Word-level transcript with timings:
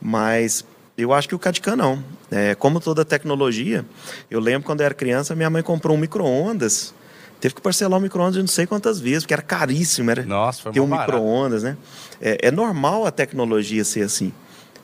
Mas 0.00 0.64
eu 0.96 1.12
acho 1.12 1.28
que 1.28 1.34
o 1.34 1.38
CAD-CAM 1.38 1.76
não. 1.76 2.02
É, 2.30 2.54
como 2.54 2.80
toda 2.80 3.04
tecnologia, 3.04 3.84
eu 4.30 4.40
lembro 4.40 4.66
quando 4.66 4.80
eu 4.80 4.86
era 4.86 4.94
criança, 4.94 5.34
minha 5.34 5.50
mãe 5.50 5.62
comprou 5.62 5.96
um 5.96 6.00
micro-ondas. 6.00 6.94
Teve 7.40 7.54
que 7.54 7.60
parcelar 7.60 7.98
o 7.98 8.02
micro-ondas 8.02 8.36
não 8.36 8.46
sei 8.48 8.66
quantas 8.66 8.98
vezes, 8.98 9.22
porque 9.22 9.34
era 9.34 9.42
caríssimo. 9.42 10.10
Era 10.10 10.24
Nossa, 10.24 10.62
foi 10.62 10.72
ter 10.72 10.80
um 10.80 10.86
micro-ondas, 10.86 11.62
né? 11.62 11.76
É, 12.20 12.48
é 12.48 12.50
normal 12.50 13.06
a 13.06 13.10
tecnologia 13.10 13.84
ser 13.84 14.02
assim. 14.02 14.32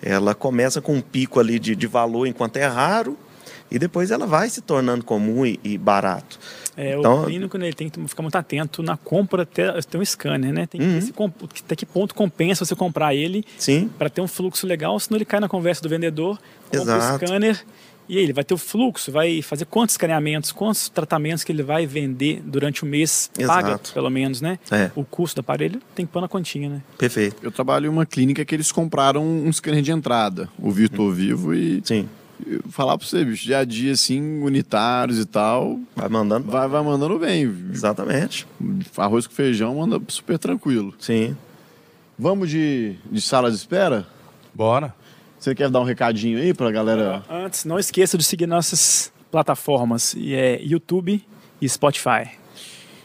Ela 0.02 0.34
começa 0.34 0.82
com 0.82 0.94
um 0.94 1.00
pico 1.00 1.40
ali 1.40 1.58
de, 1.58 1.74
de 1.74 1.86
valor 1.86 2.26
enquanto 2.26 2.58
é 2.58 2.66
raro, 2.66 3.18
e 3.74 3.78
depois 3.78 4.10
ela 4.10 4.26
vai 4.26 4.48
se 4.48 4.60
tornando 4.60 5.04
comum 5.04 5.44
e, 5.44 5.58
e 5.64 5.76
barato. 5.76 6.38
É, 6.76 6.96
Então- 6.98 7.22
o 7.22 7.26
clínico 7.26 7.58
né, 7.58 7.66
ele 7.66 7.74
tem 7.74 7.88
que 7.88 8.00
ficar 8.08 8.22
muito 8.22 8.36
atento 8.36 8.82
na 8.82 8.96
compra 8.96 9.42
até 9.42 9.72
ter 9.82 9.98
um 9.98 10.04
scanner, 10.04 10.52
né? 10.52 10.66
Tem 10.66 10.80
que 10.80 10.86
Uhum. 10.86 10.94
ver 10.94 11.02
se 11.02 11.12
com- 11.12 11.30
até 11.64 11.76
que 11.76 11.84
ponto 11.86 12.14
compensa 12.14 12.64
você 12.64 12.74
comprar 12.74 13.14
ele 13.14 13.44
Sim, 13.58 13.90
para 13.98 14.08
ter 14.08 14.20
um 14.20 14.28
fluxo 14.28 14.66
legal, 14.66 14.98
senão 15.00 15.16
ele 15.18 15.24
cai 15.24 15.40
na 15.40 15.48
conversa 15.48 15.82
do 15.82 15.88
vendedor, 15.88 16.38
compra 16.70 16.98
o 16.98 17.18
scanner 17.18 17.64
e 18.08 18.18
aí 18.18 18.22
ele 18.24 18.32
vai 18.32 18.44
ter 18.44 18.52
o 18.54 18.58
fluxo, 18.58 19.10
vai 19.12 19.40
fazer 19.40 19.64
quantos 19.66 19.94
escaneamentos, 19.94 20.52
quantos 20.52 20.88
tratamentos 20.88 21.42
que 21.44 21.50
ele 21.52 21.62
vai 21.62 21.86
vender 21.86 22.42
durante 22.44 22.82
o 22.82 22.86
mês, 22.86 23.30
paga 23.46 23.68
Exato. 23.70 23.92
pelo 23.94 24.10
menos, 24.10 24.40
né? 24.40 24.58
É. 24.70 24.90
O 24.96 25.04
custo 25.04 25.36
do 25.36 25.40
aparelho 25.44 25.80
tem 25.94 26.04
que 26.04 26.12
pôr 26.12 26.20
na 26.20 26.28
continha, 26.28 26.68
né? 26.68 26.82
perfeito. 26.98 27.36
Eu 27.42 27.50
trabalho 27.52 27.86
em 27.86 27.88
uma 27.88 28.04
clínica 28.04 28.44
que 28.44 28.54
eles 28.54 28.70
compraram 28.72 29.24
um 29.24 29.50
scanner 29.52 29.80
de 29.82 29.90
entrada, 29.92 30.48
o 30.58 30.70
Virtual 30.70 31.10
Vivo, 31.10 31.54
e 31.54 31.80
Sim, 31.84 32.08
falar 32.68 32.98
pra 32.98 33.06
você, 33.06 33.24
bicho, 33.24 33.44
dia 33.44 33.58
a 33.58 33.64
dia, 33.64 33.92
assim, 33.92 34.42
unitários 34.42 35.18
e 35.18 35.24
tal, 35.24 35.78
vai 35.94 36.08
mandando. 36.08 36.50
vai, 36.50 36.68
vai 36.68 36.82
mandando 36.82 37.18
bem. 37.18 37.42
Exatamente. 37.72 38.46
Arroz 38.96 39.26
com 39.26 39.34
feijão 39.34 39.74
manda 39.76 40.00
super 40.08 40.38
tranquilo. 40.38 40.94
Sim. 40.98 41.36
Vamos 42.18 42.48
de, 42.50 42.96
de 43.10 43.20
sala 43.20 43.50
de 43.50 43.56
espera? 43.56 44.06
Bora. 44.54 44.94
Você 45.38 45.54
quer 45.54 45.68
dar 45.68 45.80
um 45.80 45.84
recadinho 45.84 46.38
aí 46.38 46.54
pra 46.54 46.70
galera? 46.70 47.22
Antes, 47.28 47.64
não 47.64 47.78
esqueça 47.78 48.16
de 48.16 48.24
seguir 48.24 48.46
nossas 48.46 49.12
plataformas, 49.30 50.14
e 50.14 50.34
é 50.34 50.62
YouTube 50.62 51.22
e 51.60 51.68
Spotify. 51.68 52.30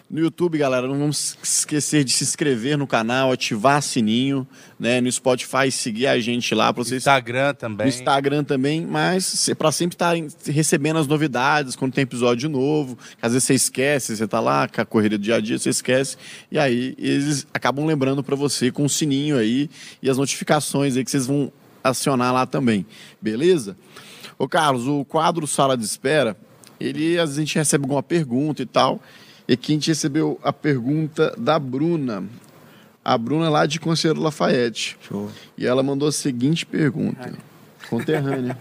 No 0.10 0.20
YouTube, 0.22 0.58
galera, 0.58 0.88
não 0.88 0.98
vamos 0.98 1.38
esquecer 1.44 2.04
de 2.04 2.12
se 2.12 2.24
inscrever 2.24 2.76
no 2.76 2.88
canal, 2.88 3.32
ativar 3.32 3.80
sininho, 3.80 4.48
né? 4.80 5.00
No 5.00 5.12
Spotify, 5.12 5.72
seguir 5.72 6.08
a 6.08 6.20
gente 6.20 6.56
lá 6.56 6.74
pra 6.74 6.84
vocês. 6.84 7.04
Instagram 7.04 7.54
também. 7.54 7.86
No 7.86 7.94
Instagram 7.94 8.44
também, 8.44 8.84
mas 8.88 9.48
para 9.56 9.72
sempre 9.72 9.94
estar 9.94 10.16
recebendo 10.48 10.98
as 10.98 11.06
novidades 11.06 11.76
quando 11.76 11.94
tem 11.94 12.02
episódio 12.02 12.50
novo. 12.50 12.98
Às 13.22 13.34
vezes 13.34 13.44
você 13.44 13.54
esquece, 13.54 14.18
você 14.18 14.28
tá 14.28 14.40
lá 14.40 14.68
com 14.68 14.82
a 14.82 14.86
correria 14.86 15.16
do 15.16 15.24
dia 15.24 15.36
a 15.36 15.40
dia, 15.40 15.60
você 15.60 15.70
esquece. 15.70 16.18
E 16.52 16.58
aí 16.58 16.96
eles 16.98 17.46
acabam 17.54 17.86
lembrando 17.86 18.24
para 18.24 18.36
você 18.36 18.72
com 18.72 18.86
o 18.86 18.90
sininho 18.90 19.38
aí 19.38 19.70
e 20.02 20.10
as 20.10 20.18
notificações 20.18 20.98
aí 20.98 21.06
que 21.06 21.12
vocês 21.12 21.28
vão 21.28 21.52
acionar 21.84 22.34
lá 22.34 22.48
também. 22.48 22.84
Beleza? 23.22 23.78
Ô 24.40 24.50
Carlos, 24.50 24.88
o 24.88 25.06
quadro 25.06 25.46
Sala 25.46 25.78
de 25.78 25.86
Espera, 25.86 26.36
ele 26.80 27.20
às 27.20 27.30
vezes 27.30 27.38
a 27.38 27.42
gente 27.42 27.56
recebe 27.56 27.84
alguma 27.84 28.02
pergunta 28.02 28.64
e 28.64 28.66
tal. 28.66 29.00
E 29.50 29.54
aqui 29.54 29.72
a 29.72 29.76
gente 29.76 29.88
recebeu 29.88 30.40
a 30.44 30.54
pergunta 30.54 31.34
da 31.36 31.58
Bruna. 31.58 32.24
A 33.04 33.18
Bruna 33.18 33.48
é 33.48 33.50
lá 33.50 33.66
de 33.66 33.80
Conselheiro 33.80 34.22
Lafayette. 34.22 34.96
Show. 35.02 35.32
E 35.58 35.66
ela 35.66 35.82
mandou 35.82 36.08
a 36.08 36.12
seguinte 36.12 36.68
pergunta. 36.68 37.34
Conterrânea. 37.90 38.56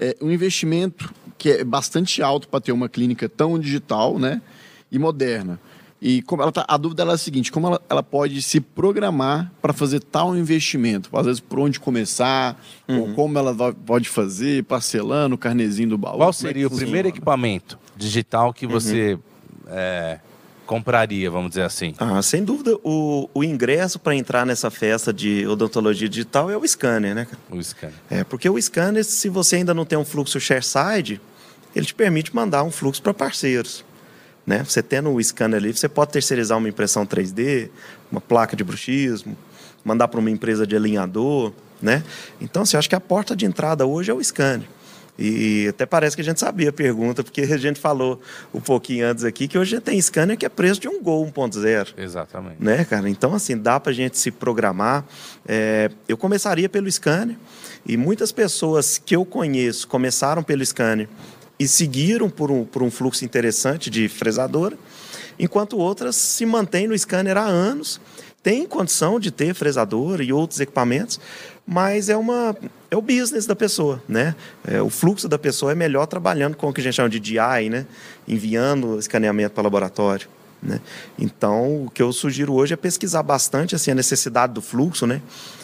É 0.00 0.16
um 0.22 0.30
investimento 0.30 1.12
que 1.36 1.50
é 1.50 1.62
bastante 1.64 2.22
alto 2.22 2.48
para 2.48 2.58
ter 2.58 2.72
uma 2.72 2.88
clínica 2.88 3.28
tão 3.28 3.58
digital, 3.58 4.18
né? 4.18 4.40
E 4.90 4.98
moderna. 4.98 5.60
E 6.00 6.22
como 6.22 6.40
ela 6.40 6.50
tá, 6.50 6.64
a 6.66 6.78
dúvida 6.78 7.02
dela 7.02 7.12
é 7.12 7.16
a 7.16 7.18
seguinte: 7.18 7.52
como 7.52 7.66
ela, 7.66 7.82
ela 7.90 8.02
pode 8.02 8.40
se 8.40 8.60
programar 8.62 9.52
para 9.60 9.74
fazer 9.74 10.00
tal 10.00 10.34
investimento? 10.34 11.14
Às 11.14 11.26
vezes, 11.26 11.40
por 11.40 11.58
onde 11.58 11.78
começar, 11.78 12.58
ou 12.88 13.12
como 13.12 13.38
ela 13.38 13.52
vai- 13.52 13.74
pode 13.74 14.08
fazer, 14.08 14.64
parcelando, 14.64 15.34
o 15.34 15.38
carnezinho 15.38 15.90
do 15.90 15.98
baú. 15.98 16.16
Qual 16.16 16.30
é 16.30 16.32
seria 16.32 16.66
o 16.66 16.70
funciona? 16.70 16.86
primeiro 16.86 17.08
equipamento 17.08 17.78
digital 17.94 18.54
que 18.54 18.66
você 18.66 19.18
é, 19.68 20.18
compraria, 20.66 21.30
vamos 21.30 21.50
dizer 21.50 21.62
assim? 21.62 21.94
Ah, 21.98 22.22
sem 22.22 22.44
dúvida, 22.44 22.78
o, 22.82 23.28
o 23.34 23.44
ingresso 23.44 23.98
para 23.98 24.14
entrar 24.14 24.46
nessa 24.46 24.70
festa 24.70 25.12
de 25.12 25.46
odontologia 25.46 26.08
digital 26.08 26.50
é 26.50 26.56
o 26.56 26.66
scanner, 26.66 27.14
né? 27.14 27.26
O 27.50 27.62
scanner. 27.62 27.94
É, 28.10 28.24
porque 28.24 28.48
o 28.48 28.60
scanner, 28.60 29.04
se 29.04 29.28
você 29.28 29.56
ainda 29.56 29.74
não 29.74 29.84
tem 29.84 29.98
um 29.98 30.04
fluxo 30.04 30.40
ShareSide, 30.40 31.20
ele 31.74 31.86
te 31.86 31.94
permite 31.94 32.34
mandar 32.34 32.62
um 32.62 32.70
fluxo 32.70 33.02
para 33.02 33.12
parceiros. 33.12 33.84
Né? 34.46 34.64
Você 34.64 34.82
tendo 34.82 35.10
o 35.10 35.22
scanner 35.22 35.58
ali, 35.58 35.72
você 35.72 35.88
pode 35.88 36.12
terceirizar 36.12 36.58
uma 36.58 36.68
impressão 36.68 37.06
3D, 37.06 37.70
uma 38.10 38.20
placa 38.20 38.56
de 38.56 38.64
bruxismo, 38.64 39.36
mandar 39.84 40.08
para 40.08 40.20
uma 40.20 40.30
empresa 40.30 40.66
de 40.66 40.74
alinhador. 40.76 41.52
Né? 41.80 42.02
Então, 42.40 42.62
assim, 42.62 42.76
eu 42.76 42.78
acho 42.78 42.88
que 42.88 42.94
a 42.94 43.00
porta 43.00 43.34
de 43.36 43.44
entrada 43.44 43.86
hoje 43.86 44.10
é 44.10 44.14
o 44.14 44.22
scanner. 44.22 44.66
E 45.18 45.68
até 45.68 45.84
parece 45.84 46.16
que 46.16 46.22
a 46.22 46.24
gente 46.24 46.40
sabia 46.40 46.70
a 46.70 46.72
pergunta, 46.72 47.22
porque 47.22 47.42
a 47.42 47.56
gente 47.58 47.78
falou 47.78 48.20
um 48.52 48.60
pouquinho 48.60 49.06
antes 49.06 49.24
aqui 49.24 49.46
que 49.46 49.58
hoje 49.58 49.74
a 49.74 49.78
gente 49.78 49.84
tem 49.84 50.00
scanner 50.00 50.38
que 50.38 50.46
é 50.46 50.48
preço 50.48 50.80
de 50.80 50.88
um 50.88 51.02
Gol 51.02 51.26
1.0 51.30 51.94
Exatamente. 51.98 52.56
né, 52.58 52.84
cara? 52.84 53.08
Então, 53.08 53.34
assim, 53.34 53.56
dá 53.56 53.78
para 53.78 53.92
a 53.92 53.94
gente 53.94 54.18
se 54.18 54.30
programar. 54.30 55.04
É, 55.46 55.90
eu 56.08 56.16
começaria 56.16 56.68
pelo 56.68 56.90
scanner 56.90 57.36
e 57.84 57.96
muitas 57.96 58.32
pessoas 58.32 58.96
que 58.96 59.14
eu 59.14 59.24
conheço 59.24 59.86
começaram 59.86 60.42
pelo 60.42 60.64
scanner 60.64 61.08
e 61.58 61.68
seguiram 61.68 62.30
por 62.30 62.50
um, 62.50 62.64
por 62.64 62.82
um 62.82 62.90
fluxo 62.90 63.24
interessante 63.24 63.90
de 63.90 64.08
fresadora, 64.08 64.76
enquanto 65.38 65.78
outras 65.78 66.16
se 66.16 66.44
mantêm 66.46 66.88
no 66.88 66.98
scanner 66.98 67.36
há 67.36 67.44
anos, 67.44 68.00
têm 68.42 68.66
condição 68.66 69.20
de 69.20 69.30
ter 69.30 69.54
fresadora 69.54 70.24
e 70.24 70.32
outros 70.32 70.58
equipamentos, 70.58 71.20
mas 71.66 72.08
é 72.08 72.16
uma 72.16 72.56
é 72.90 72.96
o 72.96 73.00
business 73.00 73.46
da 73.46 73.56
pessoa, 73.56 74.02
né? 74.08 74.34
É, 74.64 74.82
o 74.82 74.90
fluxo 74.90 75.28
da 75.28 75.38
pessoa 75.38 75.72
é 75.72 75.74
melhor 75.74 76.06
trabalhando 76.06 76.56
com 76.56 76.68
o 76.68 76.72
que 76.72 76.80
a 76.80 76.84
gente 76.84 76.94
chama 76.94 77.08
de 77.08 77.18
DI, 77.18 77.70
né? 77.70 77.86
Enviando 78.26 78.98
escaneamento 78.98 79.54
para 79.54 79.62
laboratório. 79.62 80.28
Né? 80.62 80.80
Então, 81.18 81.86
o 81.86 81.90
que 81.90 82.00
eu 82.00 82.12
sugiro 82.12 82.52
hoje 82.52 82.72
é 82.72 82.76
pesquisar 82.76 83.22
bastante 83.24 83.74
assim, 83.74 83.90
a 83.90 83.94
necessidade 83.96 84.52
do 84.52 84.62
fluxo, 84.62 85.08
né? 85.08 85.20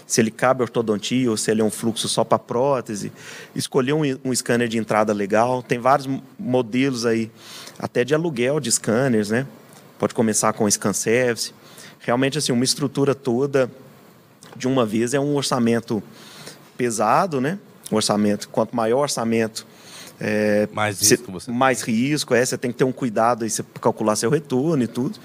se 0.09 0.23
ele 0.23 0.31
cabe 0.31 0.63
ortodontia 0.63 1.31
ou 1.31 1.37
se 1.37 1.51
ele 1.51 1.61
é 1.61 1.65
um 1.65 1.71
fluxo 1.71 2.09
só 2.09 2.25
para 2.25 2.39
prótese, 2.39 3.13
escolher 3.55 3.93
um, 3.93 4.01
um 4.25 4.35
scanner 4.35 4.67
de 4.67 4.79
entrada 4.79 5.13
legal. 5.13 5.63
Tem 5.63 5.79
vários 5.79 6.09
modelos 6.39 7.05
aí, 7.05 7.31
até 7.79 8.05
de 8.05 8.15
aluguel 8.15 8.59
de 8.59 8.73
scanners, 8.73 9.29
né? 9.29 9.47
Pode 9.99 10.15
começar 10.15 10.55
com 10.55 10.65
o 10.65 10.71
Scan 10.71 10.95
Service. 10.95 11.53
Realmente, 12.01 12.39
assim, 12.39 12.53
uma 12.53 12.65
estrutura 12.65 13.15
toda 13.15 13.71
de 14.59 14.67
uma 14.69 14.85
vez 14.85 15.15
é 15.15 15.21
um 15.21 15.35
orçamento 15.37 16.03
pesado, 16.77 17.41
né? 17.41 17.59
Um 17.91 17.97
orçamento, 17.97 18.49
quanto 18.49 18.75
maior 18.77 18.99
o 18.99 19.03
orçamento, 19.03 19.67
é, 20.21 20.69
Mais 20.73 20.99
Cê- 20.99 21.15
risco 21.15 21.33
você 21.33 21.51
mais 21.51 21.81
risco, 21.83 22.35
é, 22.35 22.45
você 22.45 22.59
tem 22.59 22.71
que 22.73 22.77
ter 22.79 22.85
um 22.85 22.93
cuidado 22.93 23.45
aí, 23.45 23.51
você 23.51 23.65
calcular 23.81 24.17
seu 24.17 24.31
retorno 24.31 24.83
e 24.83 24.87
tudo. 24.87 25.19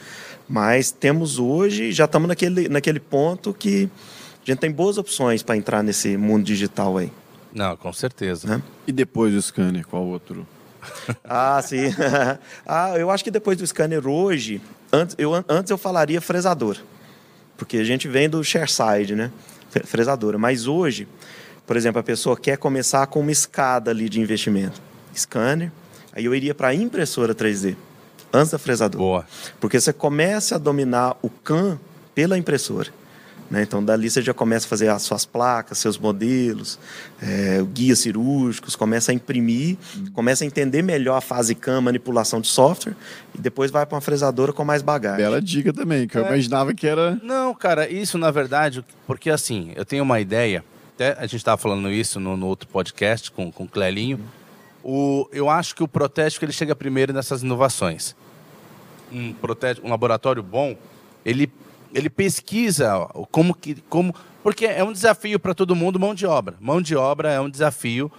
Mas 0.48 0.92
temos 0.92 1.40
hoje, 1.40 1.92
já 1.92 2.06
estamos 2.06 2.28
naquele, 2.28 2.70
naquele 2.70 3.00
ponto 3.00 3.54
que 3.54 3.90
a 4.46 4.52
gente 4.52 4.60
tem 4.60 4.72
boas 4.72 4.98
opções 4.98 5.42
para 5.42 5.58
entrar 5.58 5.82
nesse 5.82 6.16
mundo 6.18 6.44
digital 6.44 6.98
aí. 6.98 7.12
Não, 7.54 7.76
com 7.78 7.92
certeza. 7.94 8.48
Né? 8.48 8.62
E 8.86 8.92
depois 8.92 9.34
do 9.34 9.42
scanner, 9.42 9.86
qual 9.88 10.04
outro? 10.06 10.46
Ah, 11.24 11.62
sim. 11.64 11.94
ah, 12.68 12.98
eu 12.98 13.10
acho 13.10 13.24
que 13.24 13.32
depois 13.32 13.58
do 13.58 13.66
scanner 13.66 14.06
hoje, 14.08 14.62
antes 14.92 15.16
eu, 15.18 15.34
antes 15.48 15.72
eu 15.72 15.78
falaria 15.78 16.20
fresadora. 16.20 16.80
Porque 17.58 17.78
a 17.78 17.84
gente 17.84 18.08
vem 18.08 18.30
do 18.30 18.44
ShareSide, 18.44 19.16
né? 19.16 19.32
Fre- 19.70 19.84
Fresadora. 19.86 20.38
Mas 20.38 20.68
hoje, 20.68 21.08
por 21.66 21.78
exemplo, 21.78 22.00
a 22.00 22.04
pessoa 22.04 22.36
quer 22.38 22.58
começar 22.58 23.06
com 23.08 23.20
uma 23.20 23.32
escada 23.32 23.92
ali 23.92 24.10
de 24.10 24.20
investimento. 24.20 24.82
Scanner, 25.16 25.72
aí 26.14 26.26
eu 26.26 26.34
iria 26.36 26.54
para 26.56 26.70
a 26.70 26.74
impressora 26.76 27.34
3D, 27.36 27.76
antes 28.34 28.52
da 28.52 28.58
fresadora. 28.60 28.98
Boa. 29.04 29.26
Porque 29.60 29.80
você 29.80 29.94
começa 29.94 30.56
a 30.56 30.58
dominar 30.58 31.16
o 31.22 31.30
CAM 31.30 31.80
pela 32.16 32.38
impressora. 32.38 32.90
Né? 33.54 33.62
Então, 33.62 33.86
dali 33.86 34.10
você 34.10 34.20
já 34.20 34.34
começa 34.34 34.66
a 34.66 34.70
fazer 34.70 34.88
as 34.90 35.04
suas 35.04 35.26
placas, 35.28 35.78
seus 35.78 35.96
modelos, 35.96 36.80
é, 37.22 37.64
guias 37.72 38.00
cirúrgicos, 38.00 38.76
começa 38.76 39.12
a 39.12 39.14
imprimir, 39.16 39.78
começa 40.12 40.44
a 40.44 40.48
entender 40.48 40.82
melhor 40.82 41.18
a 41.18 41.22
fase 41.22 41.54
CAM, 41.54 41.82
manipulação 41.82 42.42
de 42.42 42.48
software, 42.48 42.96
e 43.36 43.38
depois 43.40 43.70
vai 43.70 43.86
para 43.86 43.94
uma 43.96 44.02
fresadora 44.02 44.52
com 44.52 44.66
mais 44.66 44.82
bagagem. 44.82 45.20
Bela 45.20 45.40
dica 45.40 45.72
também, 45.72 46.08
que 46.08 46.18
eu 46.18 46.26
É. 46.26 46.30
imaginava 46.30 46.74
que 46.74 46.88
era. 46.88 47.20
Não, 47.22 47.54
cara, 47.54 47.88
isso 47.88 48.18
na 48.18 48.32
verdade, 48.32 48.84
porque 49.06 49.30
assim, 49.30 49.72
eu 49.76 49.86
tenho 49.86 50.02
uma 50.02 50.20
ideia, 50.20 50.66
até 50.96 51.12
a 51.20 51.22
gente 51.28 51.36
estava 51.36 51.58
falando 51.58 51.92
isso 51.92 52.20
no, 52.20 52.36
no 52.36 52.48
outro 52.48 52.68
podcast 52.68 53.30
com, 53.30 53.52
com 53.52 53.66
o 53.66 53.68
Clelinho. 53.68 54.20
O, 54.84 55.30
eu 55.32 55.48
acho 55.48 55.76
que 55.76 55.84
o 55.84 55.88
protético 55.88 56.44
ele 56.44 56.52
chega 56.52 56.76
primeiro 56.76 57.14
nessas 57.14 57.44
inovações. 57.44 58.16
Um, 59.12 59.32
protético, 59.32 59.86
um 59.86 59.92
laboratório 59.92 60.42
bom, 60.42 60.76
ele, 61.24 61.52
ele 61.94 62.10
pesquisa 62.10 63.08
como 63.32 63.54
que. 63.54 63.76
Como, 63.90 64.14
porque 64.42 64.66
é 64.66 64.84
um 64.84 64.92
desafio 64.92 65.40
para 65.40 65.54
todo 65.54 65.76
mundo 65.76 66.00
mão 66.00 66.14
de 66.14 66.26
obra. 66.26 66.56
Mão 66.60 66.82
de 66.82 66.96
obra 66.96 67.32
é 67.32 67.40
um 67.40 67.50
desafio 67.50 68.12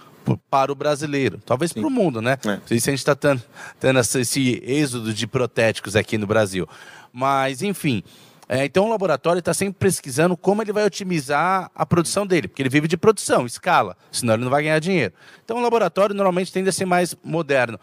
para 0.49 0.71
o 0.71 0.75
brasileiro, 0.75 1.39
talvez 1.45 1.71
para 1.71 1.85
o 1.85 1.89
mundo, 1.89 2.21
né? 2.21 2.37
É. 2.45 2.59
Se 2.65 2.89
a 2.89 2.91
gente 2.91 2.95
está 2.95 3.15
tendo, 3.15 3.43
tendo 3.79 3.99
esse 3.99 4.61
êxodo 4.65 5.13
de 5.13 5.27
protéticos 5.27 5.95
aqui 5.95 6.17
no 6.17 6.25
Brasil. 6.25 6.67
Mas, 7.13 7.61
enfim. 7.61 8.03
é, 8.49 8.65
então, 8.65 8.85
o 8.85 8.89
laboratório 8.89 9.39
está 9.39 9.53
sempre 9.53 9.75
pesquisando 9.77 10.35
como 10.35 10.61
ele 10.61 10.73
vai 10.73 10.83
otimizar 10.83 11.69
a 11.75 11.85
produção 11.85 12.25
dele, 12.25 12.47
porque 12.47 12.61
ele 12.61 12.69
vive 12.69 12.87
de 12.87 12.97
produção, 12.97 13.45
escala, 13.45 13.95
senão 14.11 14.33
ele 14.33 14.43
não 14.43 14.51
vai 14.51 14.63
ganhar 14.63 14.79
dinheiro. 14.79 15.13
Então, 15.43 15.57
o 15.57 15.61
laboratório 15.61 16.15
normalmente 16.15 16.51
tende 16.51 16.69
a 16.69 16.73
ser 16.73 16.85
mais 16.85 17.15
moderno. 17.23 17.79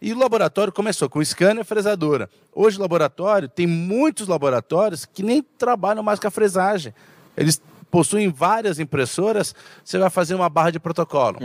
E 0.00 0.12
o 0.12 0.18
laboratório 0.18 0.72
começou 0.72 1.08
com 1.08 1.24
scanner 1.24 1.62
e 1.62 1.64
fresadora. 1.64 2.28
Hoje, 2.54 2.78
o 2.78 2.80
laboratório 2.80 3.48
tem 3.48 3.66
muitos 3.66 4.28
laboratórios 4.28 5.04
que 5.04 5.22
nem 5.22 5.42
trabalham 5.42 6.02
mais 6.02 6.20
com 6.20 6.28
a 6.28 6.30
fresagem. 6.30 6.94
Eles 7.36 7.60
possuem 7.90 8.28
várias 8.30 8.78
impressoras. 8.78 9.54
Você 9.84 9.98
vai 9.98 10.10
fazer 10.10 10.34
uma 10.34 10.48
barra 10.48 10.70
de 10.70 10.78
protocolo 10.78 11.38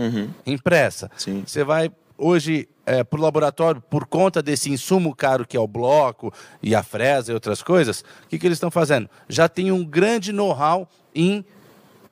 impressa. 0.46 1.10
Sim. 1.18 1.44
Você 1.46 1.64
vai 1.64 1.92
hoje 2.18 2.68
para 3.10 3.20
o 3.20 3.22
laboratório, 3.22 3.82
por 3.90 4.06
conta 4.06 4.42
desse 4.42 4.70
insumo 4.70 5.16
caro 5.16 5.46
que 5.46 5.56
é 5.56 5.60
o 5.60 5.68
bloco 5.68 6.34
e 6.62 6.76
a 6.76 6.84
fresa 6.84 7.32
e 7.32 7.34
outras 7.34 7.64
coisas, 7.64 8.02
o 8.26 8.28
que, 8.28 8.38
que 8.38 8.46
eles 8.46 8.58
estão 8.58 8.70
fazendo? 8.70 9.10
Já 9.30 9.48
tem 9.48 9.72
um 9.72 9.84
grande 9.86 10.34
know-how 10.34 10.88
em 11.16 11.46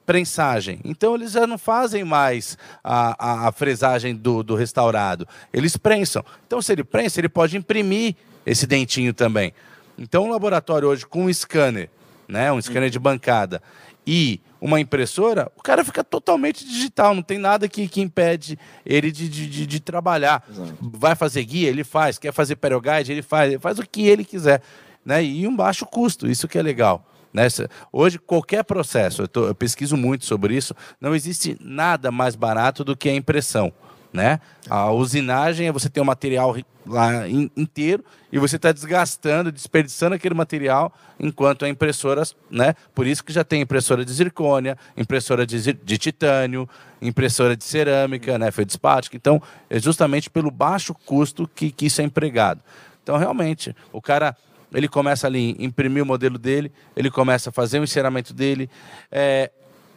prensagem. 0.09 0.79
Então 0.83 1.13
eles 1.13 1.33
já 1.33 1.45
não 1.45 1.56
fazem 1.59 2.03
mais 2.03 2.57
a, 2.83 3.44
a, 3.44 3.47
a 3.47 3.51
fresagem 3.51 4.15
do, 4.15 4.41
do 4.41 4.56
restaurado. 4.56 5.27
Eles 5.53 5.77
prensam. 5.77 6.25
Então, 6.47 6.59
se 6.63 6.71
ele 6.71 6.83
prensa, 6.83 7.19
ele 7.19 7.29
pode 7.29 7.56
imprimir 7.56 8.15
esse 8.44 8.65
dentinho 8.65 9.13
também. 9.13 9.53
Então, 10.00 10.23
um 10.25 10.31
laboratório 10.31 10.88
hoje 10.88 11.06
com 11.06 11.25
um 11.25 11.29
scanner, 11.31 11.91
né, 12.27 12.51
um 12.51 12.59
scanner 12.59 12.89
de 12.89 12.97
bancada 12.97 13.61
e 14.07 14.41
uma 14.59 14.79
impressora, 14.79 15.51
o 15.56 15.61
cara 15.61 15.85
fica 15.85 16.03
totalmente 16.03 16.65
digital, 16.65 17.13
não 17.13 17.21
tem 17.21 17.38
nada 17.38 17.69
que, 17.69 17.88
que 17.88 18.01
impede 18.01 18.57
ele 18.83 19.11
de, 19.11 19.29
de, 19.29 19.67
de- 19.67 19.79
trabalhar. 19.79 20.44
Vai 20.81 21.13
fazer 21.13 21.44
guia, 21.44 21.69
ele 21.69 21.83
faz. 21.83 22.17
Quer 22.17 22.33
fazer 22.33 22.56
perioguide, 22.56 23.11
ele 23.11 23.21
faz. 23.21 23.51
Ele 23.51 23.59
faz 23.59 23.77
o 23.77 23.83
que 23.88 24.07
ele 24.07 24.25
quiser. 24.25 24.63
Né? 25.06 25.23
E 25.23 25.47
um 25.47 25.56
baixo 25.56 25.85
custo, 25.85 26.27
isso 26.27 26.47
que 26.47 26.57
é 26.57 26.63
legal. 26.63 27.06
Né? 27.34 27.48
Hoje, 27.92 28.18
qualquer 28.20 28.64
processo, 28.64 29.22
eu, 29.24 29.28
tô- 29.28 29.48
eu 29.48 29.56
pesquiso 29.56 29.96
muito 29.98 30.26
sobre 30.26 30.56
isso, 30.56 30.76
não 31.00 31.14
existe 31.16 31.58
nada 31.62 32.12
mais 32.12 32.36
barato 32.36 32.84
do 32.84 32.96
que 32.96 33.10
a 33.10 33.16
impressão. 33.16 33.72
Né? 34.12 34.40
A 34.68 34.90
usinagem 34.92 35.68
é 35.68 35.72
você 35.72 35.88
ter 35.88 36.02
o 36.02 36.06
material 36.06 36.52
ri- 36.52 36.66
lá 36.84 37.28
in- 37.28 37.52
inteiro 37.56 38.04
e 38.31 38.40
você 38.40 38.56
está 38.56 38.72
desgastando, 38.72 39.52
desperdiçando 39.52 40.16
aquele 40.16 40.34
material, 40.34 40.92
enquanto 41.20 41.64
a 41.64 41.70
impressora, 41.70 42.24
né? 42.50 42.74
Por 42.96 43.06
isso 43.06 43.24
que 43.24 43.31
já 43.31 43.44
tem 43.44 43.62
impressora 43.62 44.04
de 44.04 44.12
zircônia, 44.12 44.76
impressora 44.98 45.46
de, 45.46 45.62
de 45.74 45.98
titânio, 46.00 46.68
impressora 47.00 47.56
de 47.56 47.64
cerâmica, 47.64 48.40
né? 48.40 48.50
Feldspática. 48.50 49.16
Então, 49.16 49.40
é 49.70 49.78
justamente 49.80 50.28
pelo 50.28 50.50
baixo 50.50 50.96
custo 51.06 51.48
que, 51.48 51.70
que 51.72 51.86
isso 51.86 52.02
é 52.02 52.04
empregado. 52.04 52.62
Então, 53.04 53.16
realmente, 53.16 53.76
o 53.94 54.02
cara 54.02 54.36
ele 54.74 54.88
começa 54.88 55.27
ali 55.27 55.56
a 55.60 55.63
imprimir 55.63 56.04
o 56.04 56.06
modelo 56.06 56.38
dele, 56.38 56.71
ele 56.95 57.10
começa 57.10 57.50
a 57.50 57.54
fazer 57.54 57.80
o 57.80 57.83
enceramento 57.83 58.33
dele, 58.33 58.69
é, 59.12 59.51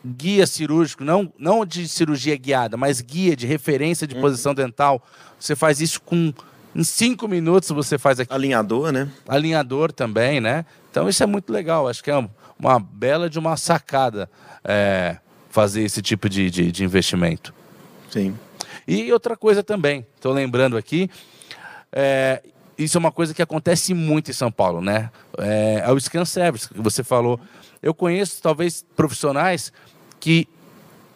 guia 0.05 0.47
cirúrgico, 0.47 1.05
não, 1.05 1.33
não 1.39 1.65
de 1.65 1.87
cirurgia 1.89 2.37
guiada, 2.37 2.77
mas 2.77 3.01
guia 3.01 3.37
de 3.37 3.47
referência 3.47 4.07
de 4.07 4.15
posição 4.17 4.55
dental. 4.55 5.03
Você 5.39 5.55
faz 5.55 5.81
isso 5.81 6.01
com 6.01 6.33
em 6.75 6.83
cinco 6.85 7.29
minutos 7.29 7.69
você 7.69 7.99
faz 7.99 8.19
aqui 8.19 8.33
Alinhador, 8.33 8.91
né? 8.93 9.11
alinhador 9.29 9.93
também, 9.93 10.41
né? 10.41 10.65
Então 10.91 11.07
isso 11.07 11.23
é 11.23 11.27
muito 11.27 11.53
legal. 11.53 11.87
Acho 11.87 12.03
que 12.03 12.11
é 12.11 12.17
um- 12.17 12.31
uma 12.59 12.79
bela 12.81 13.29
de 13.29 13.39
uma 13.39 13.57
sacada 13.59 14.31
é, 14.65 15.19
fazer 15.51 15.83
esse 15.83 16.01
tipo 16.01 16.29
de, 16.31 16.49
de, 16.51 16.73
de 16.73 16.83
investimento. 16.85 17.53
Sim. 18.11 18.35
E 18.89 19.13
outra 19.13 19.37
coisa 19.37 19.63
também, 19.63 20.07
estou 20.17 20.33
lembrando 20.33 20.77
aqui, 20.77 21.11
é, 21.93 22.43
isso 22.77 22.97
é 22.97 23.01
uma 23.01 23.13
coisa 23.13 23.35
que 23.35 23.43
acontece 23.43 23.95
muito 23.95 24.31
em 24.31 24.35
São 24.35 24.51
Paulo, 24.51 24.81
né? 24.81 25.11
É, 25.39 25.83
é 25.87 25.93
o 25.93 26.01
scan 26.01 26.25
service 26.25 26.69
que 26.69 26.81
você 26.81 27.05
falou. 27.05 27.41
Eu 27.83 27.95
conheço 27.95 28.41
talvez 28.43 28.85
profissionais 28.97 29.73
que 30.19 30.49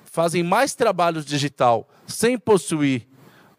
fazem 0.05 0.43
mais 0.43 0.75
trabalhos 0.75 1.25
digital 1.25 1.89
sem 2.07 2.39
possuir 2.39 3.07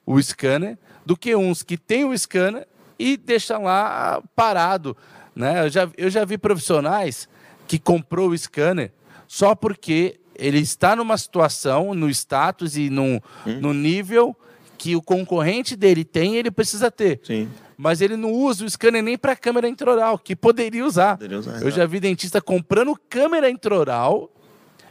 o 0.06 0.22
scanner 0.22 0.78
do 1.06 1.16
que 1.16 1.36
uns 1.36 1.64
que 1.64 1.78
têm 1.78 2.06
o 2.06 2.18
scanner 2.18 2.68
e 3.00 3.16
deixam 3.18 3.64
lá 3.64 4.22
parado, 4.36 4.96
né? 5.36 5.66
Eu 5.66 5.70
já, 5.70 5.90
eu 5.98 6.10
já 6.10 6.26
vi 6.26 6.38
profissionais 6.38 7.30
que 7.68 7.78
comprou 7.78 8.30
o 8.30 8.38
scanner 8.38 8.92
só 9.28 9.54
porque 9.54 10.20
ele 10.36 10.60
está 10.60 10.96
numa 10.96 11.18
situação, 11.18 11.94
no 11.94 12.10
status 12.10 12.78
e 12.78 12.90
no, 12.90 13.22
no 13.46 13.74
nível 13.74 14.36
que 14.78 14.96
o 14.96 15.02
concorrente 15.02 15.76
dele 15.76 16.04
tem, 16.04 16.36
ele 16.36 16.52
precisa 16.52 16.92
ter. 16.92 17.20
Sim. 17.24 17.50
Mas 17.78 18.02
ele 18.02 18.16
não 18.16 18.32
usa 18.32 18.66
o 18.66 18.70
scanner 18.70 19.04
nem 19.04 19.18
para 19.18 19.36
câmera 19.36 19.68
intraoral, 19.68 20.18
que 20.18 20.36
poderia 20.36 20.86
usar. 20.86 21.18
Poderia 21.18 21.40
usar, 21.40 21.62
Eu 21.62 21.72
já 21.72 21.86
vi 21.86 22.00
dentista 22.00 22.42
comprando 22.42 22.98
câmera 23.10 23.50
intraoral 23.50 24.32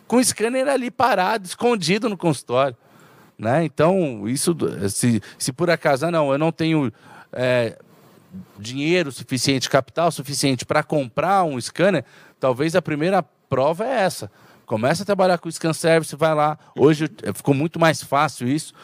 com 0.07 0.17
o 0.17 0.25
scanner 0.25 0.69
ali 0.69 0.91
parado, 0.91 1.47
escondido 1.47 2.09
no 2.09 2.17
consultório. 2.17 2.77
Né? 3.39 3.65
Então, 3.65 4.29
isso, 4.29 4.57
se, 4.89 5.21
se 5.39 5.53
por 5.53 5.69
acaso, 5.69 6.07
ah, 6.07 6.11
não, 6.11 6.33
eu 6.33 6.39
não 6.39 6.53
tenho 6.53 6.93
é, 7.33 7.77
dinheiro 8.59 9.13
suficiente, 9.13 9.69
capital 9.69 10.11
suficiente 10.11 10.65
para 10.65 10.83
comprar 10.83 11.45
um 11.45 11.61
scanner, 11.61 12.05
talvez 12.41 12.75
a 12.75 12.83
primeira 12.83 13.23
prova 13.23 13.85
é 13.85 14.01
essa. 14.01 14.31
Começa 14.65 15.05
a 15.05 15.07
trabalhar 15.07 15.39
com 15.39 15.49
o 15.49 15.53
scan 15.53 15.73
service, 15.73 16.17
vai 16.17 16.35
lá. 16.35 16.59
Hoje 16.77 17.09
eh, 17.23 17.33
ficou 17.33 17.55
muito 17.55 17.79
mais 17.79 18.03
fácil 18.03 18.49
isso. 18.49 18.75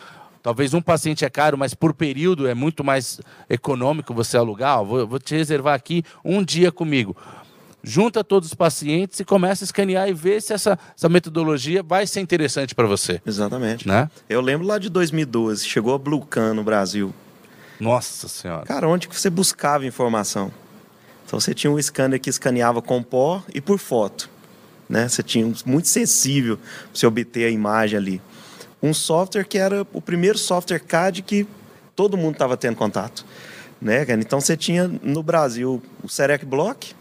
Talvez 0.43 0.75
um 0.75 0.83
paciente 0.83 1.25
é 1.25 1.31
caro, 1.31 1.57
mas 1.57 1.73
por 1.73 1.95
período 1.95 2.49
é 2.49 2.55
muito 2.55 2.83
mais 2.83 3.21
econômico 3.49 4.13
você 4.13 4.37
alugar. 4.37 4.81
Ó, 4.81 4.85
vou, 4.85 5.07
vou 5.07 5.19
te 5.19 5.37
reservar 5.37 5.75
aqui 5.75 6.05
um 6.25 6.43
dia 6.43 6.73
comigo. 6.73 7.17
Junta 7.85 8.23
todos 8.23 8.49
os 8.49 8.55
pacientes 8.55 9.19
e 9.21 9.25
começa 9.25 9.65
a 9.65 9.67
escanear 9.67 10.09
e 10.09 10.13
ver 10.13 10.41
se 10.41 10.53
essa, 10.53 10.79
essa 10.97 11.09
metodologia 11.09 11.83
vai 11.83 12.07
ser 12.07 12.21
interessante 12.21 12.75
para 12.75 12.87
você. 12.87 13.21
Exatamente. 13.27 13.87
Né? 13.87 14.09
Eu 14.29 14.41
lembro 14.41 14.67
lá 14.67 14.79
de 14.79 14.89
2012, 14.89 15.67
chegou 15.67 15.95
a 15.95 15.99
Bluecan 15.99 16.55
no 16.55 16.63
Brasil. 16.63 17.13
Nossa 17.81 18.29
Senhora. 18.29 18.65
Cara, 18.67 18.89
onde 18.89 19.09
que 19.09 19.19
você 19.19 19.29
buscava 19.29 19.85
informação? 19.85 20.53
Então 21.27 21.41
você 21.41 21.55
tinha 21.55 21.71
um 21.71 21.81
scanner 21.81 22.21
que 22.21 22.31
escaneava 22.31 22.81
com 22.81 23.03
pó 23.03 23.43
e 23.53 23.61
por 23.61 23.79
foto. 23.79 24.31
Né? 24.89 25.09
Você 25.09 25.23
tinha 25.23 25.47
um 25.47 25.55
muito 25.67 25.89
sensível 25.89 26.59
para 26.59 26.67
você 26.95 27.07
obter 27.07 27.47
a 27.47 27.51
imagem 27.51 27.97
ali. 27.97 28.23
Um 28.83 28.93
software 28.93 29.45
que 29.45 29.59
era 29.59 29.87
o 29.93 30.01
primeiro 30.01 30.39
software 30.39 30.81
CAD 30.81 31.23
que 31.23 31.47
todo 31.95 32.17
mundo 32.17 32.33
estava 32.33 32.57
tendo 32.57 32.77
contato. 32.77 33.25
Né, 33.81 34.05
cara? 34.05 34.21
Então 34.21 34.41
você 34.41 34.57
tinha 34.57 34.89
no 35.03 35.23
Brasil 35.23 35.83
o 36.05 36.09
Serec 36.09 36.45
Block 36.45 36.95